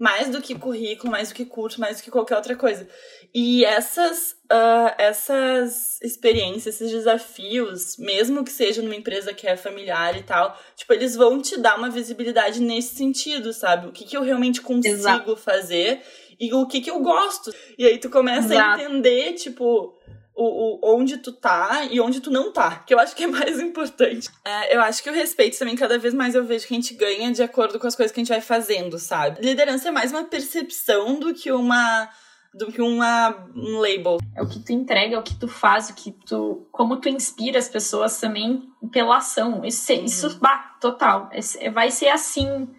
mais 0.03 0.27
do 0.27 0.41
que 0.41 0.53
currículo, 0.53 1.09
mais 1.09 1.29
do 1.29 1.35
que 1.35 1.45
curso, 1.45 1.79
mais 1.79 1.95
do 1.95 2.03
que 2.03 2.11
qualquer 2.11 2.35
outra 2.35 2.57
coisa. 2.57 2.85
E 3.33 3.63
essas, 3.63 4.35
uh, 4.51 4.93
essas 4.97 5.97
experiências, 6.01 6.75
esses 6.75 6.91
desafios, 6.91 7.95
mesmo 7.95 8.43
que 8.43 8.51
seja 8.51 8.81
numa 8.81 8.97
empresa 8.97 9.33
que 9.33 9.47
é 9.47 9.55
familiar 9.55 10.17
e 10.17 10.21
tal, 10.21 10.59
tipo, 10.75 10.91
eles 10.91 11.15
vão 11.15 11.41
te 11.41 11.57
dar 11.57 11.77
uma 11.77 11.89
visibilidade 11.89 12.59
nesse 12.59 12.95
sentido, 12.95 13.53
sabe? 13.53 13.87
O 13.87 13.93
que, 13.93 14.03
que 14.03 14.17
eu 14.17 14.23
realmente 14.23 14.59
consigo 14.59 14.93
Exato. 14.93 15.37
fazer 15.37 16.01
e 16.37 16.53
o 16.53 16.67
que 16.67 16.81
que 16.81 16.91
eu 16.91 16.99
gosto. 16.99 17.55
E 17.77 17.85
aí 17.85 17.97
tu 17.97 18.09
começa 18.09 18.53
Exato. 18.53 18.81
a 18.81 18.83
entender, 18.83 19.31
tipo, 19.35 19.97
o, 20.35 20.79
o, 20.87 20.95
onde 20.95 21.17
tu 21.17 21.31
tá 21.31 21.85
e 21.89 21.99
onde 21.99 22.19
tu 22.19 22.31
não 22.31 22.51
tá, 22.51 22.77
que 22.85 22.93
eu 22.93 22.99
acho 22.99 23.15
que 23.15 23.23
é 23.23 23.27
mais 23.27 23.59
importante. 23.61 24.29
É, 24.43 24.75
eu 24.75 24.81
acho 24.81 25.03
que 25.03 25.09
o 25.09 25.13
respeito 25.13 25.57
também, 25.57 25.75
cada 25.75 25.97
vez 25.97 26.13
mais 26.13 26.35
eu 26.35 26.43
vejo 26.43 26.67
que 26.67 26.73
a 26.73 26.77
gente 26.77 26.93
ganha 26.93 27.31
de 27.31 27.43
acordo 27.43 27.79
com 27.79 27.87
as 27.87 27.95
coisas 27.95 28.11
que 28.11 28.19
a 28.19 28.23
gente 28.23 28.33
vai 28.33 28.41
fazendo, 28.41 28.97
sabe? 28.97 29.41
Liderança 29.41 29.89
é 29.89 29.91
mais 29.91 30.11
uma 30.11 30.23
percepção 30.23 31.19
do 31.19 31.33
que 31.33 31.51
uma 31.51 32.09
do 32.53 32.71
que 32.71 32.81
uma, 32.81 33.47
um 33.55 33.79
label. 33.79 34.19
É 34.35 34.43
o 34.43 34.47
que 34.47 34.59
tu 34.59 34.71
entrega, 34.71 35.15
é 35.15 35.17
o 35.17 35.23
que 35.23 35.35
tu 35.35 35.47
faz, 35.47 35.89
o 35.89 35.95
que 35.95 36.11
tu. 36.11 36.67
como 36.71 36.97
tu 36.97 37.09
inspira 37.09 37.57
as 37.57 37.67
pessoas 37.67 38.19
também 38.19 38.69
pela 38.91 39.17
ação. 39.17 39.65
Isso, 39.65 39.91
uhum. 39.91 40.05
isso 40.05 40.39
bah, 40.39 40.75
total. 40.79 41.29
Vai 41.73 41.89
ser 41.89 42.09
assim 42.09 42.69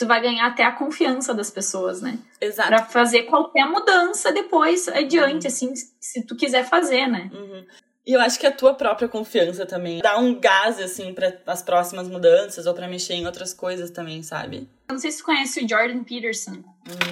tu 0.00 0.06
vai 0.06 0.20
ganhar 0.22 0.46
até 0.46 0.64
a 0.64 0.72
confiança 0.72 1.34
das 1.34 1.50
pessoas, 1.50 2.00
né? 2.00 2.18
Exato. 2.40 2.70
Pra 2.70 2.84
fazer 2.86 3.24
qualquer 3.24 3.66
mudança 3.66 4.32
depois 4.32 4.88
adiante, 4.88 5.46
uhum. 5.46 5.52
assim, 5.52 5.74
se 6.00 6.26
tu 6.26 6.34
quiser 6.34 6.64
fazer, 6.64 7.06
né? 7.06 7.30
Uhum. 7.32 7.66
E 8.06 8.14
eu 8.14 8.20
acho 8.20 8.40
que 8.40 8.46
a 8.46 8.50
tua 8.50 8.72
própria 8.72 9.08
confiança 9.08 9.66
também 9.66 10.00
dá 10.00 10.18
um 10.18 10.40
gás, 10.40 10.80
assim, 10.80 11.12
para 11.12 11.38
as 11.46 11.62
próximas 11.62 12.08
mudanças 12.08 12.66
ou 12.66 12.72
para 12.72 12.88
mexer 12.88 13.12
em 13.12 13.26
outras 13.26 13.52
coisas 13.52 13.90
também, 13.90 14.22
sabe? 14.22 14.66
Eu 14.88 14.94
não 14.94 14.98
sei 14.98 15.10
se 15.12 15.18
tu 15.18 15.24
conhece 15.24 15.62
o 15.62 15.68
Jordan 15.68 16.02
Peterson. 16.02 16.64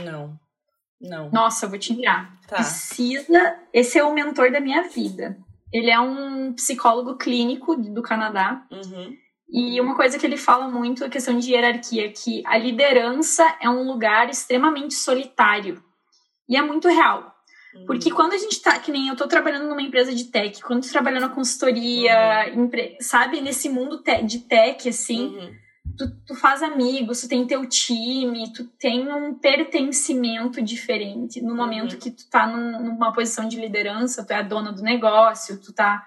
Não. 0.02 0.40
Não. 0.98 1.30
Nossa, 1.30 1.66
eu 1.66 1.70
vou 1.70 1.78
te 1.78 1.92
enviar. 1.92 2.32
Tá. 2.48 2.56
Precisa. 2.56 3.58
Esse 3.70 3.98
é 3.98 4.02
o 4.02 4.14
mentor 4.14 4.50
da 4.50 4.60
minha 4.60 4.88
vida. 4.88 5.36
Ele 5.70 5.90
é 5.90 6.00
um 6.00 6.54
psicólogo 6.54 7.18
clínico 7.18 7.76
do 7.76 8.00
Canadá. 8.00 8.66
Uhum. 8.72 9.14
E 9.50 9.80
uma 9.80 9.96
coisa 9.96 10.18
que 10.18 10.26
ele 10.26 10.36
fala 10.36 10.68
muito 10.68 11.02
é 11.02 11.06
a 11.06 11.10
questão 11.10 11.38
de 11.38 11.52
hierarquia, 11.52 12.12
que 12.12 12.42
a 12.46 12.58
liderança 12.58 13.56
é 13.60 13.68
um 13.68 13.82
lugar 13.82 14.28
extremamente 14.28 14.94
solitário. 14.94 15.82
E 16.48 16.56
é 16.56 16.62
muito 16.62 16.88
real. 16.88 17.34
Uhum. 17.74 17.86
Porque 17.86 18.10
quando 18.10 18.34
a 18.34 18.38
gente 18.38 18.60
tá, 18.60 18.78
que 18.78 18.92
nem 18.92 19.08
eu 19.08 19.16
tô 19.16 19.26
trabalhando 19.26 19.68
numa 19.68 19.82
empresa 19.82 20.14
de 20.14 20.24
tech, 20.24 20.62
quando 20.62 20.82
tu 20.82 20.90
trabalhando 20.90 21.22
na 21.22 21.28
consultoria, 21.28 22.52
uhum. 22.54 22.64
empre, 22.64 22.96
sabe, 23.00 23.40
nesse 23.40 23.68
mundo 23.68 24.02
te, 24.02 24.22
de 24.22 24.40
tech, 24.40 24.88
assim, 24.88 25.28
uhum 25.28 25.54
tu, 25.98 26.08
tu 26.24 26.34
faz 26.36 26.62
amigos, 26.62 27.20
tu 27.20 27.28
tem 27.28 27.46
teu 27.46 27.66
time, 27.68 28.52
tu 28.52 28.64
tem 28.64 29.12
um 29.12 29.34
pertencimento 29.34 30.62
diferente 30.62 31.42
no 31.42 31.54
momento 31.54 31.94
uhum. 31.94 31.98
que 31.98 32.10
tu 32.12 32.28
tá 32.30 32.46
num, 32.46 32.82
numa 32.84 33.12
posição 33.12 33.48
de 33.48 33.60
liderança, 33.60 34.24
tu 34.24 34.30
é 34.30 34.36
a 34.36 34.42
dona 34.42 34.72
do 34.72 34.80
negócio, 34.80 35.60
tu 35.60 35.72
tá 35.72 36.06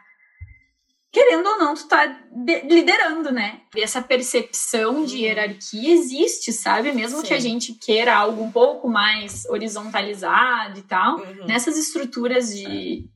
querendo 1.12 1.46
ou 1.46 1.58
não, 1.58 1.74
tu 1.75 1.88
tá 1.88 2.24
liderando, 2.63 3.32
né? 3.32 3.62
E 3.75 3.82
essa 3.82 4.01
percepção 4.01 5.03
de 5.03 5.18
hierarquia 5.18 5.94
existe, 5.94 6.53
sabe? 6.53 6.91
Mesmo 6.94 7.20
Sim. 7.20 7.27
que 7.27 7.34
a 7.34 7.39
gente 7.39 7.74
queira 7.74 8.15
algo 8.15 8.41
um 8.41 8.51
pouco 8.51 8.88
mais 8.88 9.46
horizontalizado 9.46 10.80
e 10.80 10.84
tal, 10.84 11.18
uhum. 11.18 11.46
nessas 11.46 11.77
estruturas 11.77 12.56
de 12.56 13.10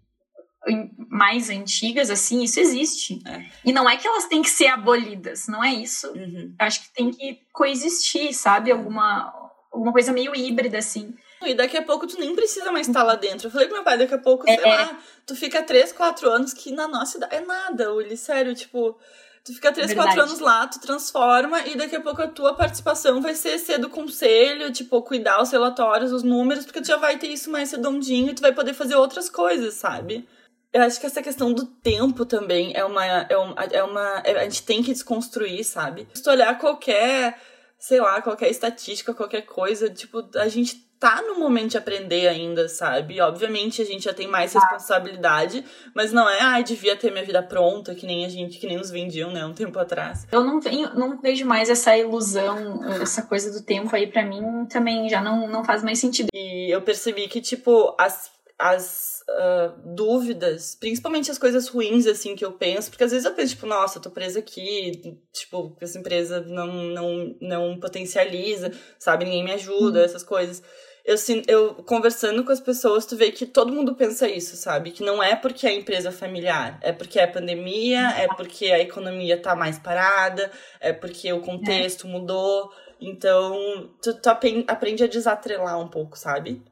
mais 1.10 1.50
antigas, 1.50 2.10
assim, 2.10 2.44
isso 2.44 2.60
existe. 2.60 3.22
É. 3.26 3.46
E 3.64 3.72
não 3.72 3.88
é 3.88 3.96
que 3.98 4.08
elas 4.08 4.26
têm 4.26 4.42
que 4.42 4.50
ser 4.50 4.68
abolidas, 4.68 5.48
não 5.48 5.64
é 5.64 5.74
isso. 5.74 6.08
Uhum. 6.12 6.54
Acho 6.60 6.82
que 6.82 6.94
tem 6.94 7.12
que 7.12 7.40
coexistir, 7.54 8.34
sabe? 8.34 8.72
Alguma, 8.72 9.32
alguma 9.72 9.94
coisa 9.94 10.12
meio 10.12 10.36
híbrida, 10.36 10.80
assim. 10.80 11.14
E 11.46 11.54
daqui 11.54 11.78
a 11.78 11.84
pouco 11.84 12.08
tu 12.08 12.20
nem 12.20 12.36
precisa 12.36 12.72
mais 12.72 12.88
estar 12.88 13.04
lá 13.04 13.16
dentro. 13.16 13.48
Eu 13.48 13.52
falei 13.52 13.68
pro 13.68 13.78
meu 13.78 13.84
pai, 13.84 13.98
daqui 13.98 14.14
a 14.14 14.18
pouco, 14.18 14.50
é, 14.50 14.56
sei 14.56 14.66
lá, 14.66 15.00
tu 15.26 15.36
fica 15.36 15.62
3, 15.62 15.92
4 15.92 16.30
anos 16.30 16.54
que 16.54 16.72
na 16.72 16.88
nossa 16.88 17.18
idade 17.18 17.36
é 17.36 17.42
nada, 17.42 17.94
Uli, 17.94 18.18
sério, 18.18 18.54
tipo... 18.56 18.98
Tu 19.44 19.54
fica 19.54 19.72
3, 19.72 19.94
4 19.94 20.22
anos 20.24 20.40
lá, 20.40 20.66
tu 20.66 20.80
transforma 20.80 21.62
e 21.68 21.76
daqui 21.76 21.96
a 21.96 22.02
pouco 22.02 22.20
a 22.20 22.28
tua 22.28 22.56
participação 22.56 23.22
vai 23.22 23.36
ser 23.36 23.60
ser 23.60 23.78
do 23.78 23.92
conselho, 23.92 24.74
tipo, 24.74 25.00
cuidar 25.04 25.40
os 25.40 25.52
relatórios, 25.52 26.12
os 26.12 26.24
números, 26.24 26.66
porque 26.66 26.82
tu 26.82 26.88
já 26.88 26.98
vai 26.98 27.20
ter 27.20 27.28
isso 27.28 27.52
mais 27.52 27.72
redondinho 27.72 28.32
e 28.32 28.34
tu 28.34 28.42
vai 28.42 28.52
poder 28.52 28.74
fazer 28.74 28.96
outras 28.96 29.30
coisas, 29.30 29.76
sabe? 29.76 30.28
Eu 30.76 30.82
acho 30.82 31.00
que 31.00 31.06
essa 31.06 31.24
questão 31.24 31.54
do 31.54 31.66
tempo 31.66 32.26
também 32.26 32.74
é 32.76 32.84
uma. 32.84 33.06
É 33.06 33.38
uma, 33.38 33.64
é 33.64 33.82
uma 33.82 34.22
é, 34.26 34.40
a 34.40 34.44
gente 34.44 34.64
tem 34.64 34.84
que 34.84 34.92
desconstruir, 34.92 35.64
sabe? 35.64 36.06
Se 36.14 36.22
tu 36.22 36.30
olhar 36.30 36.60
qualquer, 36.60 37.40
sei 37.80 38.02
lá, 38.02 38.22
qualquer 38.22 38.50
estatística, 38.50 39.14
qualquer 39.14 39.44
coisa, 39.44 39.90
tipo, 39.90 40.28
a 40.36 40.50
gente 40.50 40.76
tá 41.06 41.22
no 41.22 41.36
momento 41.36 41.72
de 41.72 41.78
aprender 41.78 42.28
ainda, 42.28 42.68
sabe? 42.68 43.22
Obviamente 43.22 43.80
a 43.80 43.86
gente 43.86 44.06
já 44.06 44.14
tem 44.14 44.28
mais 44.28 44.54
responsabilidade, 44.54 45.64
mas 45.94 46.12
não 46.12 46.28
é, 46.28 46.42
ai, 46.42 46.62
ah, 46.62 46.64
devia 46.64 46.96
ter 46.96 47.12
minha 47.12 47.24
vida 47.24 47.44
pronta, 47.44 47.94
que 47.94 48.08
nem 48.08 48.26
a 48.26 48.28
gente, 48.30 48.58
que 48.58 48.66
nem 48.66 48.76
nos 48.76 48.90
vendiam, 48.90 49.32
né, 49.32 49.46
um 49.46 49.54
tempo 49.54 49.78
atrás. 49.78 50.26
Eu 50.32 50.44
não, 50.44 50.60
venho, 50.60 50.96
não 50.96 51.22
vejo 51.22 51.46
mais 51.46 51.70
essa 51.70 51.96
ilusão, 51.96 52.84
essa 53.00 53.22
coisa 53.22 53.52
do 53.52 53.64
tempo 53.64 53.96
aí 53.96 54.08
para 54.08 54.26
mim 54.26 54.66
também 54.66 55.08
já 55.08 55.22
não, 55.22 55.48
não 55.48 55.64
faz 55.64 55.84
mais 55.84 56.00
sentido. 56.00 56.30
E 56.34 56.74
eu 56.74 56.82
percebi 56.82 57.28
que, 57.28 57.40
tipo, 57.40 57.96
as, 58.00 58.32
as 58.58 59.24
uh, 59.30 59.80
dúvidas, 59.94 60.74
principalmente 60.74 61.30
as 61.30 61.38
coisas 61.38 61.68
ruins, 61.68 62.08
assim, 62.08 62.36
que 62.36 62.44
eu 62.44 62.54
penso, 62.54 62.90
porque 62.90 63.04
às 63.04 63.12
vezes 63.12 63.26
eu 63.26 63.34
penso, 63.36 63.54
tipo, 63.54 63.68
nossa, 63.68 64.00
eu 64.00 64.02
tô 64.02 64.10
presa 64.10 64.40
aqui, 64.40 65.20
tipo, 65.32 65.78
essa 65.80 66.00
empresa 66.00 66.42
não, 66.42 66.66
não, 66.66 67.36
não 67.40 67.80
potencializa, 67.80 68.72
sabe, 68.98 69.26
ninguém 69.26 69.44
me 69.44 69.52
ajuda, 69.52 70.00
uhum. 70.00 70.06
essas 70.06 70.24
coisas. 70.24 70.64
Eu, 71.06 71.16
eu 71.48 71.76
conversando 71.84 72.44
com 72.44 72.52
as 72.52 72.60
pessoas, 72.60 73.06
tu 73.06 73.16
vê 73.16 73.32
que 73.32 73.46
todo 73.46 73.72
mundo 73.72 73.94
pensa 73.94 74.28
isso, 74.28 74.56
sabe? 74.56 74.90
Que 74.90 75.04
não 75.04 75.22
é 75.22 75.36
porque 75.36 75.68
é 75.68 75.74
empresa 75.74 76.12
familiar, 76.12 76.80
é 76.82 76.92
porque 76.92 77.20
é 77.20 77.28
pandemia, 77.28 78.10
é 78.18 78.28
porque 78.28 78.72
a 78.72 78.80
economia 78.80 79.40
tá 79.40 79.56
mais 79.56 79.78
parada, 79.78 80.52
é 80.80 80.92
porque 80.92 81.32
o 81.32 81.42
contexto 81.42 82.08
é. 82.08 82.10
mudou. 82.10 82.74
Então, 83.00 83.92
tu, 84.02 84.16
tu 84.16 84.30
aprende 84.68 85.04
a 85.04 85.08
desatrelar 85.08 85.80
um 85.80 85.88
pouco, 85.88 86.18
sabe? 86.18 86.64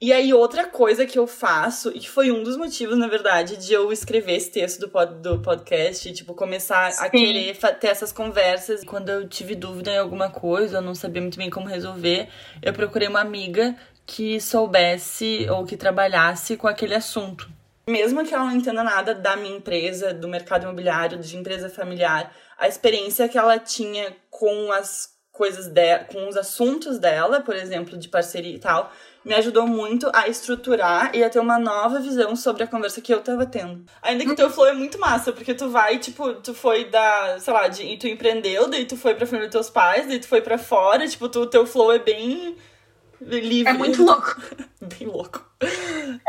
E 0.00 0.12
aí, 0.12 0.32
outra 0.32 0.66
coisa 0.66 1.06
que 1.06 1.18
eu 1.18 1.26
faço, 1.26 1.90
e 1.90 2.00
que 2.00 2.08
foi 2.08 2.30
um 2.30 2.42
dos 2.42 2.56
motivos, 2.56 2.98
na 2.98 3.06
verdade, 3.06 3.56
de 3.56 3.72
eu 3.72 3.92
escrever 3.92 4.36
esse 4.36 4.50
texto 4.50 4.80
do, 4.80 4.88
pod, 4.88 5.14
do 5.20 5.40
podcast, 5.40 6.12
tipo, 6.12 6.34
começar 6.34 6.92
Sim. 6.92 7.04
a 7.04 7.10
querer 7.10 7.56
ter 7.78 7.88
essas 7.88 8.12
conversas. 8.12 8.84
Quando 8.84 9.08
eu 9.08 9.28
tive 9.28 9.54
dúvida 9.54 9.90
em 9.90 9.98
alguma 9.98 10.30
coisa, 10.30 10.78
eu 10.78 10.82
não 10.82 10.94
sabia 10.94 11.22
muito 11.22 11.38
bem 11.38 11.50
como 11.50 11.66
resolver, 11.66 12.28
eu 12.60 12.72
procurei 12.72 13.08
uma 13.08 13.20
amiga 13.20 13.76
que 14.04 14.40
soubesse 14.40 15.46
ou 15.48 15.64
que 15.64 15.76
trabalhasse 15.76 16.56
com 16.56 16.66
aquele 16.66 16.94
assunto. 16.94 17.48
Mesmo 17.88 18.24
que 18.24 18.32
ela 18.32 18.44
não 18.44 18.56
entenda 18.56 18.84
nada 18.84 19.14
da 19.14 19.36
minha 19.36 19.56
empresa, 19.56 20.14
do 20.14 20.28
mercado 20.28 20.62
imobiliário, 20.62 21.18
de 21.18 21.36
empresa 21.36 21.68
familiar, 21.68 22.32
a 22.56 22.68
experiência 22.68 23.28
que 23.28 23.36
ela 23.36 23.58
tinha 23.58 24.16
com 24.30 24.70
as 24.70 25.11
coisas 25.32 25.66
dela, 25.66 26.04
com 26.04 26.28
os 26.28 26.36
assuntos 26.36 26.98
dela, 26.98 27.40
por 27.40 27.56
exemplo, 27.56 27.96
de 27.96 28.06
parceria 28.06 28.54
e 28.54 28.58
tal, 28.58 28.92
me 29.24 29.32
ajudou 29.34 29.66
muito 29.66 30.10
a 30.12 30.28
estruturar 30.28 31.10
e 31.14 31.24
a 31.24 31.30
ter 31.30 31.38
uma 31.38 31.58
nova 31.58 31.98
visão 32.00 32.36
sobre 32.36 32.62
a 32.62 32.66
conversa 32.66 33.00
que 33.00 33.12
eu 33.12 33.20
tava 33.20 33.46
tendo. 33.46 33.84
Ainda 34.02 34.24
que 34.24 34.32
o 34.32 34.36
teu 34.36 34.50
flow 34.50 34.66
é 34.66 34.74
muito 34.74 34.98
massa, 34.98 35.32
porque 35.32 35.54
tu 35.54 35.70
vai, 35.70 35.98
tipo, 35.98 36.34
tu 36.34 36.52
foi 36.52 36.84
da, 36.84 37.38
sei 37.38 37.52
lá, 37.52 37.66
de, 37.66 37.96
tu 37.96 38.06
empreendeu, 38.06 38.68
daí 38.68 38.84
tu 38.84 38.96
foi 38.96 39.14
pra 39.14 39.26
família 39.26 39.48
dos 39.48 39.52
teus 39.52 39.70
pais, 39.70 40.06
daí 40.06 40.18
tu 40.18 40.28
foi 40.28 40.42
pra 40.42 40.58
fora, 40.58 41.08
tipo, 41.08 41.24
o 41.24 41.46
teu 41.46 41.66
flow 41.66 41.92
é 41.92 41.98
bem 41.98 42.56
livre. 43.20 43.72
É 43.72 43.72
muito 43.72 44.04
louco. 44.04 44.36
bem 44.98 45.08
louco. 45.08 45.46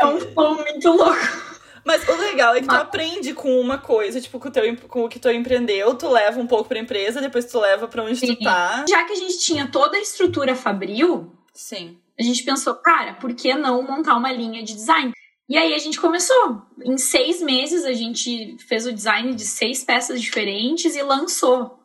É 0.00 0.06
um 0.06 0.18
flow 0.18 0.54
muito 0.54 0.88
louco. 0.90 1.53
Mas 1.84 2.08
o 2.08 2.16
legal 2.16 2.54
é 2.54 2.60
que 2.60 2.68
tu 2.68 2.74
aprende 2.74 3.34
com 3.34 3.60
uma 3.60 3.78
coisa, 3.78 4.20
tipo, 4.20 4.40
com 4.40 4.48
o, 4.48 4.50
teu, 4.50 4.76
com 4.88 5.04
o 5.04 5.08
que 5.08 5.18
tu 5.18 5.28
empreendeu, 5.30 5.94
tu 5.94 6.08
leva 6.08 6.40
um 6.40 6.46
pouco 6.46 6.68
pra 6.68 6.78
empresa, 6.78 7.20
depois 7.20 7.44
tu 7.44 7.60
leva 7.60 7.86
pra 7.86 8.02
onde 8.02 8.16
Sim. 8.16 8.34
tu 8.34 8.44
tá. 8.44 8.84
Já 8.88 9.04
que 9.04 9.12
a 9.12 9.16
gente 9.16 9.38
tinha 9.38 9.66
toda 9.66 9.96
a 9.96 10.00
estrutura 10.00 10.54
fabril, 10.54 11.32
Sim 11.52 11.98
a 12.18 12.22
gente 12.22 12.44
pensou, 12.44 12.74
cara, 12.76 13.14
por 13.14 13.34
que 13.34 13.54
não 13.54 13.82
montar 13.82 14.16
uma 14.16 14.32
linha 14.32 14.62
de 14.62 14.74
design? 14.74 15.12
E 15.48 15.58
aí 15.58 15.74
a 15.74 15.78
gente 15.78 16.00
começou. 16.00 16.62
Em 16.82 16.96
seis 16.96 17.42
meses 17.42 17.84
a 17.84 17.92
gente 17.92 18.56
fez 18.66 18.86
o 18.86 18.92
design 18.92 19.34
de 19.34 19.44
seis 19.44 19.84
peças 19.84 20.22
diferentes 20.22 20.94
e 20.94 21.02
lançou. 21.02 21.78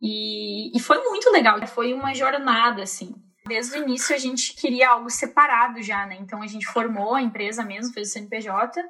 E, 0.00 0.76
e 0.76 0.80
foi 0.80 1.02
muito 1.02 1.30
legal. 1.30 1.66
Foi 1.66 1.92
uma 1.92 2.14
jornada, 2.14 2.82
assim. 2.82 3.14
Desde 3.46 3.78
o 3.78 3.82
início 3.82 4.14
a 4.14 4.18
gente 4.18 4.54
queria 4.54 4.90
algo 4.90 5.10
separado 5.10 5.82
já, 5.82 6.06
né? 6.06 6.18
Então 6.20 6.42
a 6.42 6.46
gente 6.46 6.66
formou 6.66 7.14
a 7.14 7.22
empresa 7.22 7.64
mesmo, 7.64 7.92
fez 7.92 8.10
o 8.10 8.12
CNPJ. 8.12 8.82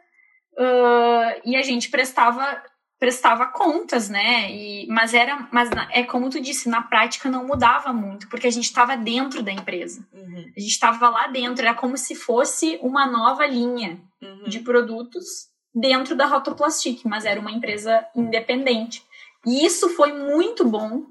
Uh, 0.56 1.40
e 1.44 1.56
a 1.56 1.62
gente 1.62 1.90
prestava 1.90 2.62
prestava 2.98 3.46
contas, 3.46 4.08
né? 4.08 4.50
E, 4.50 4.86
mas 4.86 5.12
era, 5.12 5.46
mas 5.52 5.68
é 5.90 6.04
como 6.04 6.30
tu 6.30 6.40
disse, 6.40 6.70
na 6.70 6.80
prática 6.80 7.28
não 7.28 7.46
mudava 7.46 7.92
muito, 7.92 8.28
porque 8.30 8.46
a 8.46 8.50
gente 8.50 8.64
estava 8.64 8.96
dentro 8.96 9.42
da 9.42 9.52
empresa. 9.52 10.06
Uhum. 10.12 10.52
A 10.56 10.60
gente 10.60 10.70
estava 10.70 11.10
lá 11.10 11.26
dentro, 11.26 11.66
era 11.66 11.74
como 11.74 11.98
se 11.98 12.14
fosse 12.14 12.78
uma 12.80 13.06
nova 13.06 13.46
linha 13.46 14.00
uhum. 14.22 14.44
de 14.44 14.60
produtos 14.60 15.48
dentro 15.74 16.14
da 16.16 16.24
Rotoplastic, 16.24 17.04
mas 17.04 17.26
era 17.26 17.38
uma 17.38 17.50
empresa 17.50 18.06
independente. 18.16 19.02
E 19.44 19.66
isso 19.66 19.90
foi 19.90 20.12
muito 20.12 20.64
bom, 20.64 21.02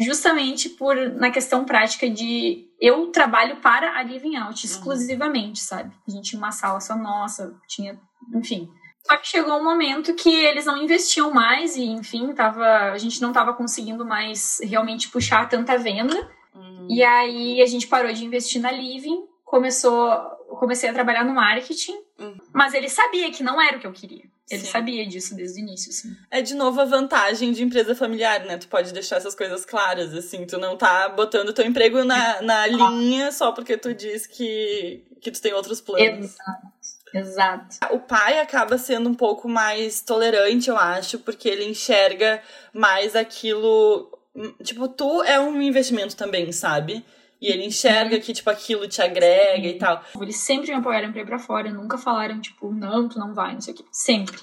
justamente 0.00 0.70
por 0.70 0.96
na 0.96 1.30
questão 1.30 1.64
prática 1.64 2.10
de 2.10 2.66
eu 2.80 3.06
trabalho 3.12 3.56
para 3.58 3.96
a 3.96 4.02
Living 4.02 4.36
Out 4.36 4.66
uhum. 4.66 4.72
exclusivamente, 4.72 5.60
uhum. 5.60 5.66
sabe? 5.68 5.94
A 6.08 6.10
gente 6.10 6.30
tinha 6.30 6.40
uma 6.40 6.50
sala 6.50 6.80
só 6.80 6.96
nossa, 6.96 7.54
tinha, 7.68 7.96
enfim, 8.34 8.68
só 9.06 9.16
que 9.16 9.28
chegou 9.28 9.54
um 9.56 9.64
momento 9.64 10.14
que 10.14 10.28
eles 10.28 10.66
não 10.66 10.76
investiam 10.82 11.30
mais 11.30 11.76
e, 11.76 11.84
enfim, 11.84 12.32
tava, 12.32 12.92
a 12.92 12.98
gente 12.98 13.20
não 13.22 13.28
estava 13.28 13.52
conseguindo 13.52 14.04
mais 14.04 14.58
realmente 14.62 15.08
puxar 15.08 15.48
tanta 15.48 15.78
venda. 15.78 16.16
Uhum. 16.54 16.86
E 16.90 17.02
aí 17.02 17.62
a 17.62 17.66
gente 17.66 17.86
parou 17.86 18.12
de 18.12 18.24
investir 18.24 18.60
na 18.60 18.70
Living 18.70 19.24
começou, 19.46 20.10
comecei 20.58 20.90
a 20.90 20.92
trabalhar 20.92 21.24
no 21.24 21.32
marketing, 21.32 21.96
Uhum. 22.18 22.36
mas 22.52 22.74
ele 22.74 22.88
sabia 22.88 23.30
que 23.30 23.42
não 23.42 23.60
era 23.60 23.76
o 23.76 23.80
que 23.80 23.86
eu 23.86 23.92
queria. 23.92 24.24
Ele 24.48 24.62
Sim. 24.62 24.70
sabia 24.70 25.06
disso 25.06 25.34
desde 25.34 25.60
o 25.60 25.62
início, 25.62 25.90
assim. 25.90 26.16
É 26.30 26.40
de 26.40 26.54
novo 26.54 26.80
a 26.80 26.84
vantagem 26.84 27.52
de 27.52 27.64
empresa 27.64 27.96
familiar, 27.96 28.44
né? 28.44 28.56
Tu 28.56 28.68
pode 28.68 28.92
deixar 28.92 29.16
essas 29.16 29.34
coisas 29.34 29.64
claras, 29.64 30.14
assim. 30.14 30.46
Tu 30.46 30.56
não 30.56 30.76
tá 30.76 31.08
botando 31.08 31.52
teu 31.52 31.66
emprego 31.66 32.04
na, 32.04 32.40
na 32.42 32.66
linha 32.66 33.32
só 33.32 33.50
porque 33.50 33.76
tu 33.76 33.92
diz 33.92 34.24
que, 34.24 35.04
que 35.20 35.32
tu 35.32 35.42
tem 35.42 35.52
outros 35.52 35.80
planos. 35.80 36.26
Exato. 36.26 36.66
Exato. 37.14 37.76
O 37.90 38.00
pai 38.00 38.38
acaba 38.40 38.76
sendo 38.78 39.08
um 39.08 39.14
pouco 39.14 39.48
mais 39.48 40.00
tolerante, 40.00 40.68
eu 40.68 40.76
acho, 40.76 41.18
porque 41.20 41.48
ele 41.48 41.64
enxerga 41.64 42.42
mais 42.74 43.14
aquilo. 43.16 44.10
Tipo, 44.62 44.86
tu 44.88 45.22
é 45.22 45.40
um 45.40 45.60
investimento 45.62 46.14
também, 46.16 46.52
sabe? 46.52 47.04
E 47.40 47.46
ele 47.48 47.64
enxerga 47.64 48.18
que, 48.18 48.32
tipo, 48.32 48.50
aquilo 48.50 48.88
te 48.88 49.00
agrega 49.00 49.66
e 49.66 49.78
tal. 49.78 50.02
Eles 50.20 50.36
sempre 50.38 50.68
me 50.72 50.74
apoiaram 50.78 51.12
pra 51.12 51.20
ir 51.22 51.26
pra 51.26 51.38
fora, 51.38 51.70
nunca 51.70 51.96
falaram, 51.98 52.40
tipo, 52.40 52.72
não, 52.72 53.08
tu 53.08 53.18
não 53.18 53.34
vai, 53.34 53.54
não 53.54 53.60
sei 53.60 53.74
o 53.74 53.76
quê. 53.76 53.84
Sempre. 53.92 54.38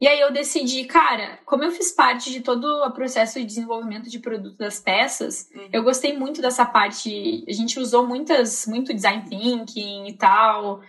E 0.00 0.08
aí 0.08 0.20
eu 0.20 0.32
decidi, 0.32 0.84
cara, 0.84 1.38
como 1.46 1.64
eu 1.64 1.70
fiz 1.70 1.92
parte 1.92 2.30
de 2.30 2.40
todo 2.40 2.64
o 2.84 2.90
processo 2.92 3.38
de 3.38 3.46
desenvolvimento 3.46 4.10
de 4.10 4.18
produto 4.18 4.56
das 4.58 4.78
peças, 4.80 5.48
Uhum. 5.54 5.68
eu 5.72 5.82
gostei 5.82 6.16
muito 6.16 6.42
dessa 6.42 6.66
parte. 6.66 7.44
A 7.48 7.52
gente 7.52 7.78
usou 7.78 8.06
muitas, 8.06 8.66
muito 8.66 8.92
design 8.92 9.24
thinking 9.28 10.06
e 10.08 10.12
tal, 10.14 10.82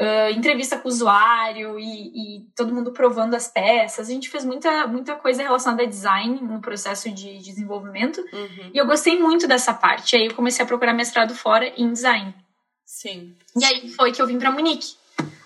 ah, 0.00 0.30
entrevista 0.30 0.78
com 0.78 0.88
o 0.88 0.90
usuário 0.90 1.78
e, 1.78 2.38
e 2.38 2.40
todo 2.56 2.74
mundo 2.74 2.90
provando 2.90 3.34
as 3.34 3.48
peças. 3.48 4.08
A 4.08 4.12
gente 4.12 4.30
fez 4.30 4.46
muita, 4.46 4.86
muita 4.86 5.14
coisa 5.14 5.42
relacionada 5.42 5.82
a 5.82 5.86
design 5.86 6.40
no 6.40 6.58
processo 6.58 7.10
de 7.10 7.36
desenvolvimento. 7.38 8.18
Uhum. 8.32 8.70
E 8.72 8.78
eu 8.78 8.86
gostei 8.86 9.18
muito 9.20 9.46
dessa 9.46 9.74
parte. 9.74 10.16
Aí 10.16 10.26
eu 10.26 10.34
comecei 10.34 10.64
a 10.64 10.66
procurar 10.66 10.94
mestrado 10.94 11.34
fora 11.34 11.70
em 11.76 11.92
design. 11.92 12.34
Sim. 12.82 13.36
E 13.54 13.62
aí 13.62 13.90
foi 13.90 14.10
que 14.10 14.22
eu 14.22 14.26
vim 14.26 14.38
pra 14.38 14.50
Munique. 14.50 14.96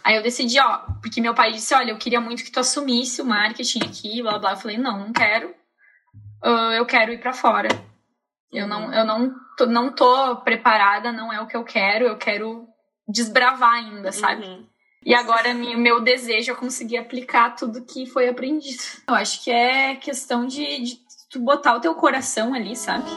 Aí 0.05 0.15
eu 0.15 0.23
decidi, 0.23 0.61
ó, 0.61 0.83
porque 1.03 1.21
meu 1.21 1.35
pai 1.35 1.51
disse, 1.51 1.75
olha, 1.75 1.91
eu 1.91 1.99
queria 1.99 2.21
muito 2.21 2.45
que 2.45 2.53
tu 2.53 2.61
assumisse 2.61 3.21
o 3.21 3.25
marketing 3.25 3.81
aqui, 3.85 4.23
blá 4.23 4.39
blá. 4.39 4.53
Eu 4.53 4.57
falei, 4.57 4.79
não, 4.79 5.01
não 5.01 5.13
quero. 5.13 5.53
Ah, 6.41 6.75
eu 6.77 6.87
quero 6.87 7.13
ir 7.13 7.19
pra 7.19 7.33
fora. 7.33 7.69
Eu 8.53 8.69
não, 8.69 8.95
eu 8.95 9.05
não, 9.05 9.35
tô, 9.59 9.67
não 9.67 9.93
tô 9.93 10.37
preparada, 10.37 11.11
não 11.11 11.33
é 11.33 11.41
o 11.41 11.47
que 11.49 11.57
eu 11.57 11.65
quero, 11.65 12.05
eu 12.05 12.17
quero 12.17 12.69
desbravar 13.09 13.75
ainda, 13.75 14.13
sabe? 14.13 14.45
Uhum. 14.45 14.65
E 15.05 15.15
agora 15.15 15.53
meu 15.53 16.01
desejo 16.01 16.53
é 16.53 16.55
conseguir 16.55 16.97
aplicar 16.97 17.55
tudo 17.57 17.83
que 17.83 18.07
foi 18.07 18.29
aprendido. 18.29 18.83
Eu 19.07 19.15
acho 19.15 19.45
que 19.45 19.51
é 19.51 19.97
questão 19.97 20.47
de, 20.47 20.83
de 20.83 20.99
tu 21.31 21.41
botar 21.41 21.77
o 21.77 21.81
teu 21.81 21.95
coração 21.95 22.55
ali, 22.55 22.75
sabe? 22.75 23.11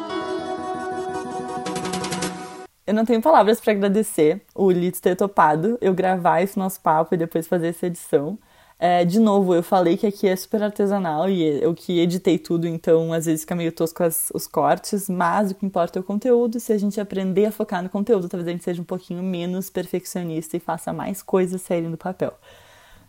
Eu 2.85 2.93
não 2.93 3.05
tenho 3.05 3.21
palavras 3.21 3.59
para 3.59 3.73
agradecer 3.73 4.41
o 4.55 4.71
Litz 4.71 5.01
ter 5.01 5.15
topado 5.15 5.77
eu 5.81 5.93
gravar 5.93 6.41
esse 6.41 6.57
nosso 6.57 6.79
papo 6.79 7.13
e 7.13 7.17
depois 7.17 7.45
fazer 7.45 7.67
essa 7.67 7.87
edição. 7.87 8.39
É, 8.79 9.03
de 9.03 9.19
novo, 9.19 9.55
eu 9.55 9.63
falei 9.63 9.97
que 9.97 10.05
aqui 10.05 10.27
é 10.27 10.35
super 10.35 10.61
artesanal 10.61 11.27
e 11.27 11.41
eu 11.63 11.73
que 11.73 11.99
editei 11.99 12.37
tudo, 12.37 12.67
então 12.67 13.11
às 13.11 13.25
vezes 13.25 13.41
fica 13.41 13.55
meio 13.55 13.71
tosco 13.71 14.03
as- 14.03 14.29
os 14.35 14.45
cortes, 14.45 15.09
mas 15.09 15.49
o 15.49 15.55
que 15.55 15.65
importa 15.65 15.97
é 15.97 16.01
o 16.01 16.03
conteúdo. 16.03 16.59
Se 16.59 16.71
a 16.73 16.77
gente 16.77 17.01
aprender 17.01 17.45
a 17.45 17.51
focar 17.51 17.81
no 17.81 17.89
conteúdo, 17.89 18.29
talvez 18.29 18.47
a 18.47 18.51
gente 18.51 18.63
seja 18.63 18.79
um 18.81 18.85
pouquinho 18.85 19.23
menos 19.23 19.69
perfeccionista 19.71 20.55
e 20.57 20.59
faça 20.59 20.93
mais 20.93 21.23
coisas 21.23 21.61
saírem 21.63 21.89
do 21.89 21.97
papel. 21.97 22.33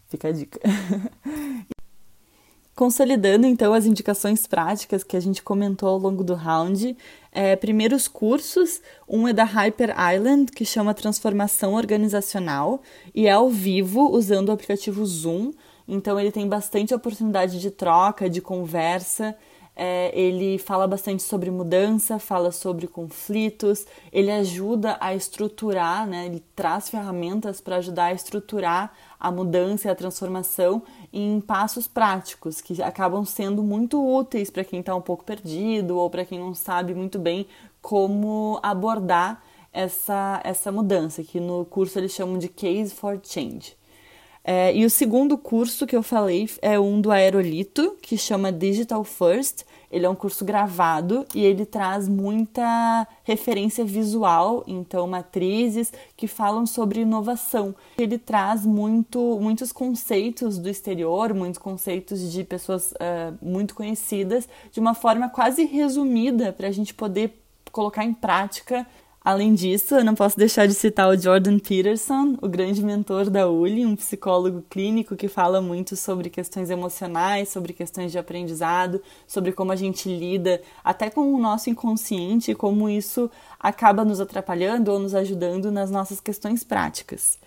Fica 0.08 0.28
a 0.28 0.32
dica. 0.32 0.58
Consolidando 2.78 3.44
então 3.44 3.74
as 3.74 3.86
indicações 3.86 4.46
práticas 4.46 5.02
que 5.02 5.16
a 5.16 5.20
gente 5.20 5.42
comentou 5.42 5.88
ao 5.88 5.98
longo 5.98 6.22
do 6.22 6.34
round, 6.34 6.96
é, 7.32 7.56
primeiros 7.56 8.06
cursos, 8.06 8.80
um 9.08 9.26
é 9.26 9.32
da 9.32 9.42
Hyper 9.42 9.92
Island, 10.14 10.52
que 10.52 10.64
chama 10.64 10.94
Transformação 10.94 11.74
Organizacional, 11.74 12.80
e 13.12 13.26
é 13.26 13.32
ao 13.32 13.50
vivo, 13.50 14.08
usando 14.12 14.50
o 14.50 14.52
aplicativo 14.52 15.04
Zoom, 15.04 15.50
então 15.88 16.20
ele 16.20 16.30
tem 16.30 16.46
bastante 16.46 16.94
oportunidade 16.94 17.58
de 17.58 17.68
troca, 17.68 18.30
de 18.30 18.40
conversa, 18.40 19.34
é, 19.80 20.10
ele 20.12 20.58
fala 20.58 20.88
bastante 20.88 21.22
sobre 21.22 21.52
mudança, 21.52 22.18
fala 22.18 22.50
sobre 22.50 22.88
conflitos, 22.88 23.86
ele 24.12 24.28
ajuda 24.28 24.98
a 25.00 25.14
estruturar, 25.14 26.04
né, 26.04 26.26
ele 26.26 26.42
traz 26.56 26.90
ferramentas 26.90 27.60
para 27.60 27.76
ajudar 27.76 28.06
a 28.06 28.12
estruturar 28.12 28.92
a 29.20 29.30
mudança 29.30 29.86
e 29.86 29.90
a 29.90 29.94
transformação 29.94 30.82
em 31.12 31.40
passos 31.40 31.86
práticos 31.86 32.60
que 32.60 32.82
acabam 32.82 33.24
sendo 33.24 33.62
muito 33.62 34.04
úteis 34.04 34.50
para 34.50 34.64
quem 34.64 34.80
está 34.80 34.96
um 34.96 35.00
pouco 35.00 35.24
perdido 35.24 35.96
ou 35.96 36.10
para 36.10 36.24
quem 36.24 36.40
não 36.40 36.54
sabe 36.54 36.92
muito 36.92 37.16
bem 37.16 37.46
como 37.80 38.58
abordar 38.60 39.40
essa, 39.72 40.40
essa 40.42 40.72
mudança, 40.72 41.22
que 41.22 41.38
no 41.38 41.64
curso 41.64 42.00
eles 42.00 42.10
chamam 42.10 42.36
de 42.36 42.48
Case 42.48 42.92
for 42.92 43.20
Change. 43.22 43.76
É, 44.50 44.74
e 44.74 44.86
o 44.86 44.88
segundo 44.88 45.36
curso 45.36 45.86
que 45.86 45.94
eu 45.94 46.02
falei 46.02 46.48
é 46.62 46.80
um 46.80 47.02
do 47.02 47.10
Aerolito, 47.10 47.94
que 48.00 48.16
chama 48.16 48.50
Digital 48.50 49.04
First. 49.04 49.66
Ele 49.92 50.06
é 50.06 50.08
um 50.08 50.14
curso 50.14 50.42
gravado 50.42 51.26
e 51.34 51.44
ele 51.44 51.66
traz 51.66 52.08
muita 52.08 53.06
referência 53.24 53.84
visual, 53.84 54.64
então 54.66 55.06
matrizes 55.06 55.92
que 56.16 56.26
falam 56.26 56.64
sobre 56.64 57.00
inovação. 57.00 57.74
Ele 57.98 58.16
traz 58.16 58.64
muito, 58.64 59.38
muitos 59.38 59.70
conceitos 59.70 60.56
do 60.58 60.70
exterior, 60.70 61.34
muitos 61.34 61.58
conceitos 61.58 62.32
de 62.32 62.42
pessoas 62.42 62.92
uh, 62.92 63.36
muito 63.42 63.74
conhecidas, 63.74 64.48
de 64.72 64.80
uma 64.80 64.94
forma 64.94 65.28
quase 65.28 65.66
resumida 65.66 66.54
para 66.54 66.68
a 66.68 66.72
gente 66.72 66.94
poder 66.94 67.38
colocar 67.70 68.02
em 68.02 68.14
prática 68.14 68.86
Além 69.28 69.52
disso, 69.52 69.94
eu 69.94 70.02
não 70.02 70.14
posso 70.14 70.38
deixar 70.38 70.66
de 70.66 70.72
citar 70.72 71.06
o 71.06 71.14
Jordan 71.14 71.58
Peterson, 71.58 72.38
o 72.40 72.48
grande 72.48 72.82
mentor 72.82 73.28
da 73.28 73.46
ULI, 73.46 73.84
um 73.84 73.94
psicólogo 73.94 74.64
clínico 74.70 75.14
que 75.14 75.28
fala 75.28 75.60
muito 75.60 75.96
sobre 75.96 76.30
questões 76.30 76.70
emocionais, 76.70 77.50
sobre 77.50 77.74
questões 77.74 78.10
de 78.10 78.18
aprendizado, 78.18 79.02
sobre 79.26 79.52
como 79.52 79.70
a 79.70 79.76
gente 79.76 80.08
lida 80.08 80.62
até 80.82 81.10
com 81.10 81.34
o 81.34 81.38
nosso 81.38 81.68
inconsciente 81.68 82.52
e 82.52 82.54
como 82.54 82.88
isso 82.88 83.30
acaba 83.60 84.02
nos 84.02 84.18
atrapalhando 84.18 84.90
ou 84.90 84.98
nos 84.98 85.14
ajudando 85.14 85.70
nas 85.70 85.90
nossas 85.90 86.20
questões 86.20 86.64
práticas. 86.64 87.38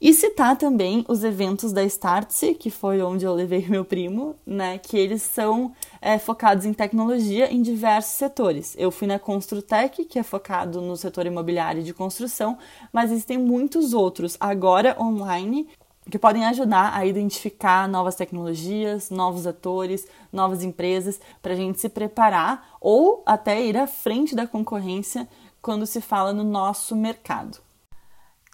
E 0.00 0.14
citar 0.14 0.56
também 0.56 1.04
os 1.08 1.24
eventos 1.24 1.72
da 1.72 1.82
Startse, 1.82 2.54
que 2.54 2.70
foi 2.70 3.02
onde 3.02 3.24
eu 3.24 3.34
levei 3.34 3.66
meu 3.68 3.84
primo, 3.84 4.36
né? 4.46 4.78
Que 4.78 4.96
eles 4.96 5.22
são 5.22 5.72
é, 6.04 6.18
focados 6.18 6.66
em 6.66 6.74
tecnologia 6.74 7.50
em 7.50 7.62
diversos 7.62 8.12
setores. 8.12 8.76
Eu 8.78 8.90
fui 8.90 9.08
na 9.08 9.18
Construtec, 9.18 10.04
que 10.04 10.18
é 10.18 10.22
focado 10.22 10.82
no 10.82 10.98
setor 10.98 11.24
imobiliário 11.24 11.82
de 11.82 11.94
construção, 11.94 12.58
mas 12.92 13.10
existem 13.10 13.38
muitos 13.38 13.94
outros 13.94 14.36
agora 14.38 14.94
online 15.00 15.66
que 16.10 16.18
podem 16.18 16.44
ajudar 16.44 16.94
a 16.94 17.06
identificar 17.06 17.88
novas 17.88 18.14
tecnologias, 18.16 19.08
novos 19.08 19.46
atores, 19.46 20.06
novas 20.30 20.62
empresas, 20.62 21.18
para 21.40 21.54
a 21.54 21.56
gente 21.56 21.80
se 21.80 21.88
preparar 21.88 22.76
ou 22.82 23.22
até 23.24 23.64
ir 23.64 23.74
à 23.74 23.86
frente 23.86 24.36
da 24.36 24.46
concorrência 24.46 25.26
quando 25.62 25.86
se 25.86 26.02
fala 26.02 26.34
no 26.34 26.44
nosso 26.44 26.94
mercado. 26.94 27.56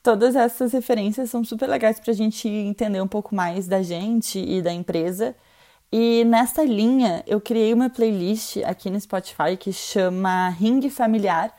Todas 0.05 0.37
essas 0.37 0.73
referências 0.73 1.29
são 1.29 1.43
super 1.43 1.69
legais 1.69 1.99
para 1.99 2.13
a 2.13 2.15
gente 2.15 2.49
entender 2.49 3.01
um 3.03 3.09
pouco 3.09 3.35
mais 3.35 3.67
da 3.67 3.83
gente 3.83 4.39
e 4.39 4.63
da 4.63 4.73
empresa. 4.73 5.35
E 5.93 6.25
nessa 6.25 6.63
linha, 6.63 7.25
eu 7.27 7.41
criei 7.41 7.75
uma 7.75 7.91
playlist 7.91 8.59
aqui 8.59 8.89
no 8.89 9.01
Spotify 9.01 9.57
que 9.59 9.73
chama 9.73 10.49
Ring 10.51 10.89
Familiar, 10.89 11.53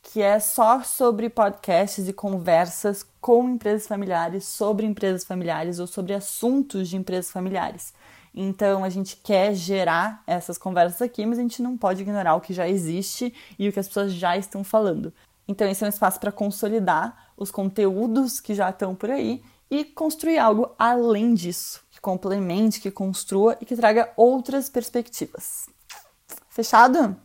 que 0.00 0.22
é 0.22 0.38
só 0.38 0.84
sobre 0.84 1.28
podcasts 1.28 2.06
e 2.06 2.12
conversas 2.12 3.04
com 3.20 3.48
empresas 3.48 3.88
familiares, 3.88 4.44
sobre 4.44 4.86
empresas 4.86 5.24
familiares 5.24 5.80
ou 5.80 5.88
sobre 5.88 6.14
assuntos 6.14 6.88
de 6.88 6.96
empresas 6.96 7.32
familiares. 7.32 7.92
Então 8.32 8.84
a 8.84 8.88
gente 8.88 9.16
quer 9.16 9.52
gerar 9.52 10.22
essas 10.28 10.56
conversas 10.56 11.02
aqui, 11.02 11.26
mas 11.26 11.38
a 11.38 11.42
gente 11.42 11.60
não 11.60 11.76
pode 11.76 12.02
ignorar 12.02 12.36
o 12.36 12.40
que 12.40 12.54
já 12.54 12.68
existe 12.68 13.34
e 13.58 13.68
o 13.68 13.72
que 13.72 13.80
as 13.80 13.88
pessoas 13.88 14.12
já 14.12 14.36
estão 14.36 14.62
falando. 14.62 15.12
Então 15.46 15.68
esse 15.68 15.82
é 15.82 15.86
um 15.86 15.90
espaço 15.90 16.20
para 16.20 16.30
consolidar 16.30 17.32
os 17.36 17.50
conteúdos 17.50 18.38
que 18.38 18.54
já 18.54 18.70
estão 18.70 18.94
por 18.94 19.10
aí 19.10 19.42
e 19.68 19.84
construir 19.84 20.38
algo 20.38 20.70
além 20.78 21.34
disso, 21.34 21.81
complemente, 22.02 22.80
que 22.80 22.90
construa 22.90 23.56
e 23.60 23.64
que 23.64 23.76
traga 23.76 24.12
outras 24.16 24.68
perspectivas. 24.68 25.66
Fechado? 26.50 27.16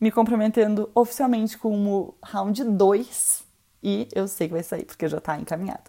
Me 0.00 0.10
comprometendo 0.10 0.90
oficialmente 0.94 1.58
com 1.58 1.86
o 1.92 2.14
round 2.24 2.62
2 2.64 3.42
e 3.82 4.08
eu 4.14 4.26
sei 4.28 4.46
que 4.46 4.54
vai 4.54 4.62
sair 4.62 4.84
porque 4.84 5.08
já 5.08 5.18
está 5.18 5.38
encaminhado. 5.38 5.82